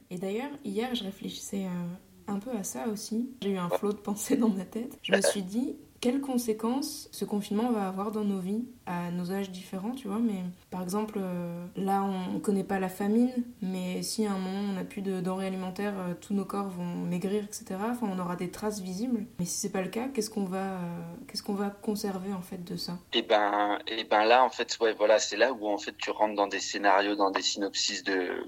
Et 0.09 0.17
d'ailleurs, 0.17 0.51
hier, 0.63 0.93
je 0.95 1.03
réfléchissais 1.03 1.65
euh, 1.65 2.31
un 2.31 2.39
peu 2.39 2.51
à 2.51 2.63
ça 2.63 2.87
aussi. 2.87 3.29
J'ai 3.41 3.51
eu 3.51 3.57
un 3.57 3.69
flot 3.69 3.93
de 3.93 3.97
pensées 3.97 4.37
dans 4.37 4.49
ma 4.49 4.65
tête. 4.65 4.97
Je 5.01 5.13
me 5.13 5.21
suis 5.21 5.43
dit, 5.43 5.75
quelles 6.01 6.21
conséquences 6.21 7.09
ce 7.11 7.25
confinement 7.25 7.71
va 7.71 7.87
avoir 7.87 8.11
dans 8.11 8.23
nos 8.23 8.39
vies? 8.39 8.65
À 8.85 9.11
nos 9.11 9.31
âges 9.31 9.49
différents, 9.49 9.91
tu 9.91 10.07
vois. 10.07 10.19
Mais 10.19 10.43
par 10.69 10.81
exemple, 10.81 11.17
euh, 11.17 11.65
là, 11.75 12.03
on 12.03 12.39
connaît 12.39 12.63
pas 12.63 12.79
la 12.79 12.89
famine, 12.89 13.31
mais 13.61 14.03
si 14.03 14.25
à 14.25 14.31
un 14.31 14.37
moment 14.37 14.69
on 14.71 14.73
n'a 14.73 14.83
plus 14.83 15.01
de 15.01 15.21
denrées 15.21 15.47
alimentaires, 15.47 15.93
euh, 15.97 16.13
tous 16.19 16.33
nos 16.33 16.45
corps 16.45 16.69
vont 16.69 16.85
maigrir, 16.85 17.43
etc. 17.43 17.65
Enfin, 17.89 18.07
on 18.11 18.19
aura 18.19 18.35
des 18.35 18.51
traces 18.51 18.81
visibles. 18.81 19.25
Mais 19.39 19.45
si 19.45 19.59
c'est 19.59 19.71
pas 19.71 19.81
le 19.81 19.89
cas, 19.89 20.07
qu'est-ce 20.13 20.29
qu'on 20.29 20.45
va, 20.45 20.57
euh, 20.57 21.01
qu'est-ce 21.27 21.43
qu'on 21.43 21.53
va 21.53 21.69
conserver 21.69 22.33
en 22.33 22.41
fait 22.41 22.63
de 22.63 22.77
ça? 22.77 22.93
Et 23.13 23.19
eh 23.19 23.21
ben, 23.23 23.79
et 23.87 23.99
eh 23.99 24.03
ben 24.03 24.25
là, 24.25 24.43
en 24.43 24.49
fait, 24.49 24.77
ouais, 24.79 24.93
voilà, 24.93 25.19
c'est 25.19 25.37
là 25.37 25.51
où 25.53 25.67
en 25.67 25.77
fait 25.77 25.97
tu 25.97 26.11
rentres 26.11 26.35
dans 26.35 26.47
des 26.47 26.59
scénarios, 26.59 27.15
dans 27.15 27.31
des 27.31 27.41
synopsis 27.41 28.03
de, 28.03 28.45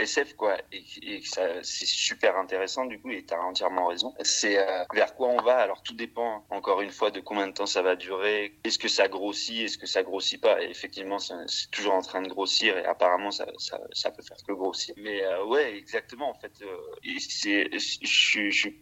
SF, 0.00 0.34
quoi, 0.34 0.56
et, 0.72 0.84
et 1.02 1.22
ça, 1.24 1.42
c'est 1.62 1.86
super 1.86 2.36
intéressant 2.38 2.86
du 2.86 3.00
coup. 3.00 3.10
Et 3.10 3.24
tu 3.24 3.34
as 3.34 3.42
entièrement 3.42 3.86
raison. 3.86 4.14
C'est 4.22 4.58
vers 4.94 5.14
quoi 5.14 5.28
on 5.28 5.42
va? 5.42 5.56
Alors 5.56 5.82
tout 5.82 5.94
dépend 5.94 6.44
encore 6.50 6.82
une 6.82 6.90
fois 6.90 7.10
de 7.10 7.20
combien 7.20 7.48
de 7.48 7.52
temps 7.52 7.66
ça 7.66 7.82
va 7.82 7.96
durer. 7.96 8.58
Est-ce 8.64 8.78
que 8.78 8.88
ça 8.88 9.08
grossit 9.08 9.71
que 9.78 9.86
ça 9.86 10.02
grossit 10.02 10.40
pas? 10.40 10.62
Et 10.62 10.70
effectivement, 10.70 11.18
c'est 11.18 11.70
toujours 11.70 11.94
en 11.94 12.02
train 12.02 12.22
de 12.22 12.28
grossir 12.28 12.76
et 12.76 12.84
apparemment 12.84 13.30
ça, 13.30 13.46
ça, 13.58 14.10
peut 14.10 14.22
faire 14.22 14.36
que 14.46 14.52
grossir. 14.52 14.94
Mais 14.98 15.22
euh, 15.24 15.44
ouais, 15.44 15.76
exactement. 15.76 16.30
En 16.30 16.34
fait, 16.34 16.52
euh, 16.62 16.76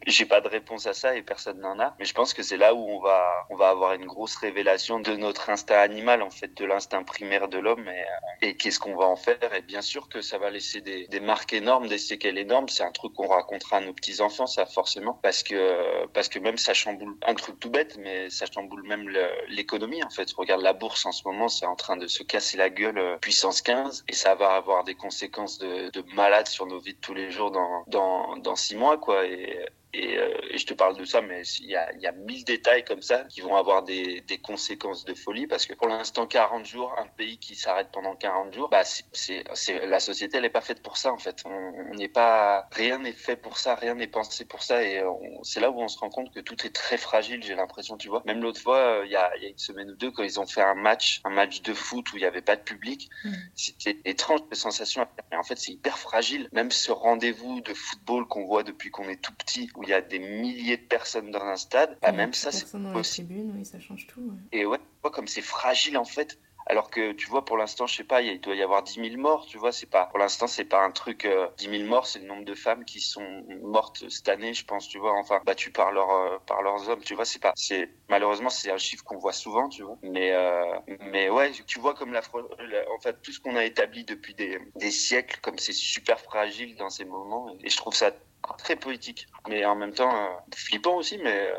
j'ai 0.07 0.27
pas 0.27 0.41
de 0.41 0.49
réponse 0.49 0.87
à 0.87 0.95
ça 0.95 1.17
et 1.17 1.23
personne 1.23 1.61
n'en 1.61 1.79
a. 1.79 1.95
Mais 1.99 2.05
je 2.05 2.15
pense 2.15 2.35
que 2.35 2.43
c'est 2.43 2.57
là 2.57 2.75
où 2.75 2.79
on 2.79 3.01
va, 3.01 3.47
on 3.51 3.57
va 3.57 3.69
avoir 3.69 3.95
une 3.95 4.07
grosse 4.07 4.37
révélation 4.37 5.01
de 5.01 5.17
notre 5.17 5.51
instinct 5.51 5.81
animal, 5.81 6.23
en 6.23 6.31
fait, 6.31 6.55
de 6.57 6.65
l'instinct 6.65 7.03
primaire 7.03 7.49
de 7.49 7.59
l'homme 7.59 7.89
et, 7.89 8.49
euh, 8.49 8.53
qu'est-ce 8.59 8.79
qu'on 8.79 8.97
va 8.97 9.07
en 9.07 9.17
faire. 9.17 9.55
Et 9.55 9.63
bien 9.63 9.83
sûr 9.83 10.09
que 10.09 10.21
ça 10.21 10.39
va 10.39 10.51
laisser 10.51 10.81
des, 10.81 11.07
des 11.07 11.21
marques 11.21 11.53
énormes, 11.53 11.89
des 11.89 11.99
séquelles 11.99 12.39
énormes. 12.39 12.69
C'est 12.69 12.85
un 12.85 12.93
truc 12.93 13.15
qu'on 13.15 13.29
racontera 13.29 13.79
à 13.79 13.81
nos 13.81 13.93
petits 13.93 14.21
enfants, 14.21 14.47
ça 14.47 14.67
forcément, 14.67 15.15
parce 15.23 15.43
que 15.43 16.07
parce 16.09 16.29
que 16.29 16.39
même 16.39 16.59
ça 16.59 16.75
chamboule 16.75 17.17
un 17.27 17.35
truc 17.35 17.59
tout 17.61 17.71
bête, 17.71 17.97
mais 17.99 18.31
ça 18.31 18.47
chamboule 18.47 18.83
même 18.87 19.09
l'économie 19.49 20.03
en 20.03 20.11
fait. 20.11 20.31
Regarde 20.33 20.63
la 20.63 20.73
bourse 20.81 21.07
en 21.07 21.13
ce 21.13 21.23
moment, 21.25 21.49
c'est 21.49 21.67
en 21.67 21.77
train 21.77 21.97
de 21.97 22.09
se 22.09 22.25
casser 22.25 22.57
la 22.57 22.71
gueule 22.71 22.99
euh, 22.99 23.17
puissance 23.19 23.63
15 23.63 24.05
et 24.09 24.15
ça 24.15 24.35
va 24.35 24.55
avoir 24.55 24.83
des 24.83 24.97
conséquences 24.97 25.59
de, 25.59 25.91
de 25.91 26.05
malades 26.15 26.49
sur 26.49 26.67
nos 26.67 26.81
vies 26.81 26.95
de 26.95 26.99
tous 27.01 27.15
les 27.15 27.31
jours 27.31 27.53
dans, 27.53 27.85
dans, 27.87 28.37
dans 28.39 28.57
six 28.57 28.75
mois, 28.75 28.99
quoi. 28.99 29.27
Et, 29.27 29.65
euh, 29.97 30.39
et, 30.51 30.59
je 30.59 30.67
te 30.67 30.75
parle 30.75 30.97
de 30.97 31.05
ça, 31.05 31.21
mais 31.21 31.43
il 31.61 31.67
y 31.67 31.77
a, 31.77 31.93
y 31.97 32.07
a 32.07 32.13
mille 32.13 32.45
détails 32.45 32.85
comme 32.85 33.03
ça 33.03 33.25
qui 33.25 33.41
vont 33.41 33.57
avoir 33.57 33.83
des, 33.83 34.21
des 34.23 34.39
conséquences 34.39 35.05
de 35.05 35.15
folie 35.15 35.47
parce 35.47 35.67
que 35.67 35.75
pour 35.75 35.89
l'instant, 35.89 36.27
40 36.27 36.65
jours, 36.65 36.95
un 36.99 37.07
pays 37.07 37.39
qui 37.39 37.55
s'arrête 37.55 37.89
pendant 37.93 38.15
40 38.15 38.55
jours, 38.55 38.69
bah 38.69 38.85
c'est, 38.85 39.45
c'est, 39.55 39.87
la 39.87 40.01
société, 40.01 40.37
elle 40.37 40.45
n'est 40.45 40.51
pas 40.51 40.61
faite 40.61 40.83
pour 40.83 40.97
ça 40.97 41.13
en 41.13 41.19
fait. 41.19 41.43
On 41.45 41.95
n'est 41.95 42.09
pas, 42.09 42.69
rien 42.73 42.99
n'est 42.99 43.13
fait 43.13 43.37
pour 43.37 43.59
ça, 43.59 43.75
rien 43.75 43.95
n'est 43.95 44.07
pensé 44.07 44.45
pour 44.45 44.63
ça 44.63 44.83
et 44.83 45.03
c'est 45.43 45.61
là 45.61 45.71
où 45.71 45.81
on 45.81 45.89
se 45.89 45.99
rend 45.99 46.11
compte 46.11 46.33
que 46.33 46.41
tout 46.41 46.67
est 46.67 46.75
très 46.75 46.97
fragile. 46.97 47.43
J'ai 47.43 47.55
l'impression, 47.55 47.97
tu 47.97 48.09
vois. 48.09 48.23
Même 48.27 48.41
l'autre 48.41 48.61
fois, 48.61 48.79
euh, 48.79 49.03
il 49.05 49.11
y, 49.11 49.17
a, 49.17 49.37
y, 49.39 49.47
a, 49.47 49.49
une 49.49 49.59
semaine 49.59 49.91
ou 49.91 49.97
deux, 49.97 50.11
quand 50.11 50.23
ils 50.23 50.39
ont 50.41 50.47
fait 50.47 50.63
un 50.63 50.75
match, 50.75 51.21
un 51.25 51.31
match 51.31 51.63
de 51.63 51.75
foot 51.75 52.13
où 52.13 52.17
il 52.17 52.21
n'y 52.21 52.27
avait 52.27 52.43
pas 52.43 52.57
de 52.57 52.63
public, 52.63 53.09
mm. 53.25 53.33
c'était 53.55 53.99
étrange 54.05 54.41
de 54.49 54.55
sensation. 54.55 55.07
Mais 55.31 55.37
en 55.37 55.43
fait, 55.43 55.59
c'est 55.59 55.73
hyper 55.73 55.99
fragile. 55.99 56.49
Même 56.53 56.71
ce 56.71 56.93
rendez-vous 56.93 57.61
de 57.61 57.75
football 57.75 58.27
qu'on 58.27 58.45
voit 58.45 58.63
depuis 58.63 58.91
qu'on 58.91 59.09
est 59.09 59.21
tout 59.21 59.35
petit 59.35 59.71
où 59.81 59.83
il 59.85 59.89
y 59.89 59.95
a 59.95 60.03
des 60.03 60.19
milliers 60.19 60.77
de 60.77 60.83
personnes 60.83 61.31
dans 61.31 61.43
un 61.43 61.57
stade, 61.57 61.97
bah, 62.03 62.13
même 62.13 62.35
ça, 62.35 62.53
c'est 62.53 62.71
dans 62.77 62.93
les 62.93 63.03
tribunes, 63.03 63.55
oui, 63.57 63.65
ça 63.65 63.81
change 63.81 64.07
tout. 64.07 64.33
Et 64.53 64.67
ouais, 64.67 64.79
comme 65.03 65.27
c'est 65.27 65.41
fragile 65.41 65.97
en 65.97 66.05
fait. 66.05 66.39
Alors 66.71 66.89
que 66.89 67.11
tu 67.11 67.29
vois, 67.29 67.45
pour 67.45 67.57
l'instant, 67.57 67.89
je 67.89 67.97
sais 67.97 68.05
pas, 68.05 68.23
il 68.23 68.41
doit 68.41 68.55
y 68.55 68.63
avoir 68.63 68.85
10 68.85 68.95
000 69.11 69.21
morts, 69.21 69.45
tu 69.45 69.59
vois, 69.59 69.73
c'est 69.73 69.91
pas, 69.91 70.05
pour 70.05 70.21
l'instant, 70.21 70.47
c'est 70.47 70.65
pas 70.65 70.85
un 70.85 70.93
truc, 70.93 71.25
euh, 71.25 71.49
10 71.59 71.69
000 71.69 71.83
morts, 71.89 72.07
c'est 72.07 72.21
le 72.21 72.27
nombre 72.27 72.45
de 72.45 72.55
femmes 72.55 72.85
qui 72.85 73.01
sont 73.01 73.43
mortes 73.61 74.09
cette 74.09 74.29
année, 74.29 74.55
je 74.55 74.65
pense, 74.65 74.87
tu 74.87 75.01
vois, 75.01 75.15
enfin, 75.15 75.41
battues 75.45 75.73
par, 75.73 75.89
euh, 75.89 76.39
par 76.47 76.63
leurs 76.63 76.89
hommes, 76.89 77.01
tu 77.01 77.17
vois, 77.17 77.25
c'est 77.25 77.41
pas, 77.41 77.53
c'est, 77.57 77.91
malheureusement, 78.09 78.51
c'est 78.51 78.71
un 78.71 78.79
chiffre 78.79 79.03
qu'on 79.03 79.19
voit 79.19 79.33
souvent, 79.33 79.69
tu 79.69 79.83
vois. 79.83 79.99
Mais, 80.03 80.31
euh, 80.31 80.63
mais 81.11 81.29
ouais, 81.29 81.51
tu 81.67 81.81
vois, 81.81 81.95
comme 81.95 82.13
la, 82.13 82.21
en 82.21 83.01
fait, 83.01 83.21
tout 83.21 83.33
ce 83.33 83.41
qu'on 83.41 83.57
a 83.57 83.65
établi 83.65 84.05
depuis 84.05 84.35
des, 84.35 84.61
des 84.77 84.93
siècles, 84.93 85.41
comme 85.43 85.59
c'est 85.59 85.73
super 85.73 86.21
fragile 86.21 86.77
dans 86.77 86.89
ces 86.89 87.05
moments, 87.05 87.53
et 87.65 87.69
je 87.69 87.77
trouve 87.77 87.97
ça 87.97 88.13
très 88.59 88.77
poétique, 88.77 89.27
mais 89.49 89.65
en 89.65 89.75
même 89.75 89.93
temps 89.93 90.15
euh, 90.15 90.29
flippant 90.55 90.97
aussi, 90.97 91.19
mais 91.19 91.53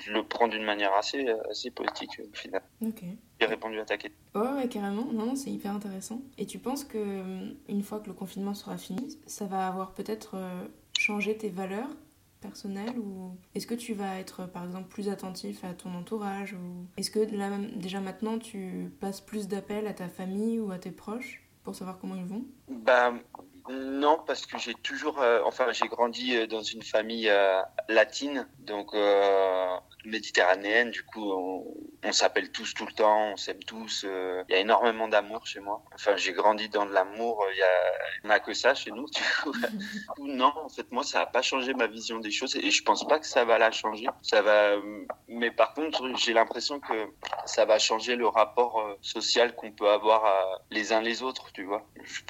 je 0.00 0.12
le 0.12 0.22
prends 0.22 0.48
d'une 0.48 0.64
manière 0.64 0.94
assez, 0.94 1.26
assez 1.50 1.70
poétique 1.70 2.20
au 2.20 2.34
final. 2.36 2.62
Ok. 2.80 3.02
J'ai 3.40 3.46
répondu 3.46 3.78
à 3.78 3.84
ta 3.84 3.96
question. 3.96 4.18
Ouais, 4.34 4.52
ouais 4.52 4.68
carrément. 4.68 5.04
Non, 5.12 5.34
c'est 5.34 5.50
hyper 5.50 5.72
intéressant. 5.72 6.22
Et 6.38 6.46
tu 6.46 6.58
penses 6.58 6.84
que 6.84 6.98
une 7.68 7.82
fois 7.82 8.00
que 8.00 8.06
le 8.06 8.14
confinement 8.14 8.54
sera 8.54 8.76
fini, 8.78 9.18
ça 9.26 9.44
va 9.44 9.66
avoir 9.66 9.92
peut-être 9.92 10.36
changé 10.98 11.36
tes 11.36 11.50
valeurs 11.50 11.88
personnelles 12.40 12.98
ou 12.98 13.36
est-ce 13.54 13.66
que 13.66 13.74
tu 13.74 13.94
vas 13.94 14.18
être 14.18 14.46
par 14.46 14.64
exemple 14.64 14.88
plus 14.88 15.08
attentif 15.08 15.64
à 15.64 15.72
ton 15.72 15.94
entourage 15.94 16.52
ou 16.52 16.86
est-ce 16.96 17.10
que 17.10 17.20
là, 17.34 17.50
déjà 17.74 18.00
maintenant 18.00 18.38
tu 18.38 18.92
passes 19.00 19.20
plus 19.20 19.48
d'appels 19.48 19.86
à 19.86 19.94
ta 19.94 20.08
famille 20.08 20.60
ou 20.60 20.70
à 20.70 20.78
tes 20.78 20.90
proches 20.90 21.42
pour 21.64 21.74
savoir 21.74 21.98
comment 21.98 22.14
ils 22.14 22.24
vont? 22.24 22.44
Bah 22.68 23.12
non, 23.68 24.20
parce 24.24 24.46
que 24.46 24.58
j'ai 24.58 24.74
toujours, 24.74 25.20
euh, 25.20 25.40
enfin, 25.44 25.72
j'ai 25.72 25.88
grandi 25.88 26.36
euh, 26.36 26.46
dans 26.46 26.62
une 26.62 26.82
famille 26.82 27.28
euh, 27.28 27.60
latine, 27.88 28.46
donc 28.60 28.94
méditerranéenne. 30.06 30.90
Du 30.90 31.04
coup, 31.04 31.32
on, 31.32 32.12
s'appelle 32.12 32.50
tous 32.50 32.72
tout 32.74 32.86
le 32.86 32.92
temps, 32.92 33.32
on 33.32 33.36
s'aime 33.36 33.62
tous. 33.64 34.06
Il 34.48 34.52
y 34.52 34.54
a 34.54 34.58
énormément 34.58 35.08
d'amour 35.08 35.46
chez 35.46 35.60
moi. 35.60 35.82
Enfin, 35.94 36.16
j'ai 36.16 36.32
grandi 36.32 36.68
dans 36.68 36.86
de 36.86 36.92
l'amour. 36.92 37.44
Il 37.52 37.58
y 37.58 38.30
a, 38.30 38.40
que 38.40 38.54
ça 38.54 38.74
chez 38.74 38.90
nous. 38.90 39.06
Du 39.46 40.06
coup, 40.06 40.26
non, 40.26 40.52
en 40.56 40.68
fait, 40.68 40.90
moi, 40.92 41.02
ça 41.02 41.20
n'a 41.20 41.26
pas 41.26 41.42
changé 41.42 41.74
ma 41.74 41.86
vision 41.86 42.18
des 42.18 42.30
choses 42.30 42.54
et 42.56 42.70
je 42.70 42.82
pense 42.82 43.06
pas 43.06 43.18
que 43.18 43.26
ça 43.26 43.44
va 43.44 43.58
la 43.58 43.70
changer. 43.70 44.06
Ça 44.22 44.42
va, 44.42 44.76
mais 45.28 45.50
par 45.50 45.74
contre, 45.74 46.02
j'ai 46.16 46.32
l'impression 46.32 46.80
que 46.80 47.08
ça 47.44 47.64
va 47.64 47.78
changer 47.78 48.14
le 48.14 48.26
rapport 48.26 48.82
social 49.00 49.54
qu'on 49.54 49.72
peut 49.72 49.88
avoir 49.88 50.60
les 50.70 50.92
uns 50.92 51.00
les 51.00 51.22
autres. 51.22 51.52
Tu 51.52 51.64
vois. 51.64 51.86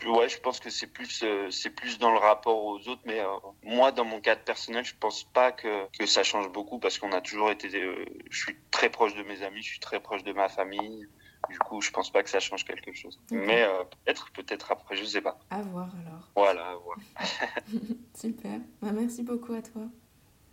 ouais, 0.07 0.29
je 0.29 0.39
pense 0.39 0.61
que 0.61 0.71
c'est 0.71 0.87
plus 0.87 1.25
c'est 1.51 1.71
plus 1.71 1.99
dans 1.99 2.13
le 2.13 2.19
rapport 2.19 2.65
aux 2.65 2.89
autres. 2.89 3.03
Mais 3.05 3.21
euh, 3.21 3.27
moi, 3.63 3.93
dans 3.93 4.05
mon 4.05 4.21
cadre 4.21 4.43
personnel, 4.43 4.85
je 4.85 4.95
pense 4.99 5.25
pas 5.25 5.53
que, 5.53 5.87
que 5.99 6.07
ça 6.07 6.23
change 6.23 6.49
beaucoup 6.51 6.79
parce 6.79 6.99
qu'on 6.99 7.13
a 7.13 7.21
toujours 7.21 7.51
été. 7.51 7.66
Euh, 7.75 8.05
je 8.31 8.39
suis 8.39 8.57
très 8.71 8.89
proche 8.91 9.15
de 9.15 9.23
mes 9.23 9.43
amis, 9.43 9.63
je 9.63 9.69
suis 9.69 9.81
très 9.81 10.01
proche 10.01 10.23
de 10.25 10.33
ma 10.33 10.49
famille. 10.49 11.07
Du 11.49 11.59
coup, 11.59 11.81
je 11.81 11.91
pense 11.91 12.11
pas 12.11 12.23
que 12.23 12.31
ça 12.31 12.41
change 12.41 12.65
quelque 12.65 12.93
chose. 12.93 13.21
Mais 13.31 13.63
euh, 13.63 13.85
peut-être, 13.85 14.31
peut-être 14.33 14.73
après, 14.73 14.97
je 14.97 15.05
sais 15.05 15.21
pas. 15.21 15.39
À 15.51 15.63
voir 15.63 15.89
alors. 16.05 16.31
Voilà, 16.35 16.71
à 16.71 16.75
voir. 16.77 16.99
Super. 18.15 18.59
Bah, 18.83 18.91
merci 18.93 19.23
beaucoup 19.23 19.55
à 19.55 19.63
toi. 19.63 19.83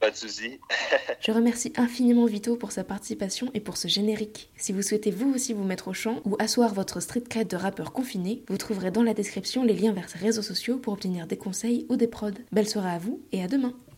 Pas 0.03 0.11
de 0.11 0.17
souci. 0.17 0.59
Je 1.21 1.31
remercie 1.31 1.71
infiniment 1.77 2.25
Vito 2.25 2.57
pour 2.57 2.73
sa 2.73 2.83
participation 2.83 3.49
et 3.53 3.61
pour 3.61 3.77
ce 3.77 3.87
générique. 3.87 4.51
Si 4.57 4.73
vous 4.73 4.81
souhaitez 4.81 5.11
vous 5.11 5.33
aussi 5.33 5.53
vous 5.53 5.63
mettre 5.63 5.87
au 5.87 5.93
chant 5.93 6.19
ou 6.25 6.35
asseoir 6.39 6.73
votre 6.73 6.99
street 6.99 7.23
cred 7.29 7.47
de 7.47 7.55
rappeur 7.55 7.93
confiné, 7.93 8.43
vous 8.49 8.57
trouverez 8.57 8.91
dans 8.91 9.01
la 9.01 9.13
description 9.13 9.63
les 9.63 9.75
liens 9.75 9.93
vers 9.93 10.09
ses 10.09 10.19
réseaux 10.19 10.41
sociaux 10.41 10.77
pour 10.77 10.91
obtenir 10.91 11.25
des 11.25 11.37
conseils 11.37 11.85
ou 11.87 11.95
des 11.95 12.09
prods. 12.09 12.31
Belle 12.51 12.67
soirée 12.67 12.91
à 12.91 12.99
vous 12.99 13.21
et 13.31 13.41
à 13.41 13.47
demain. 13.47 13.73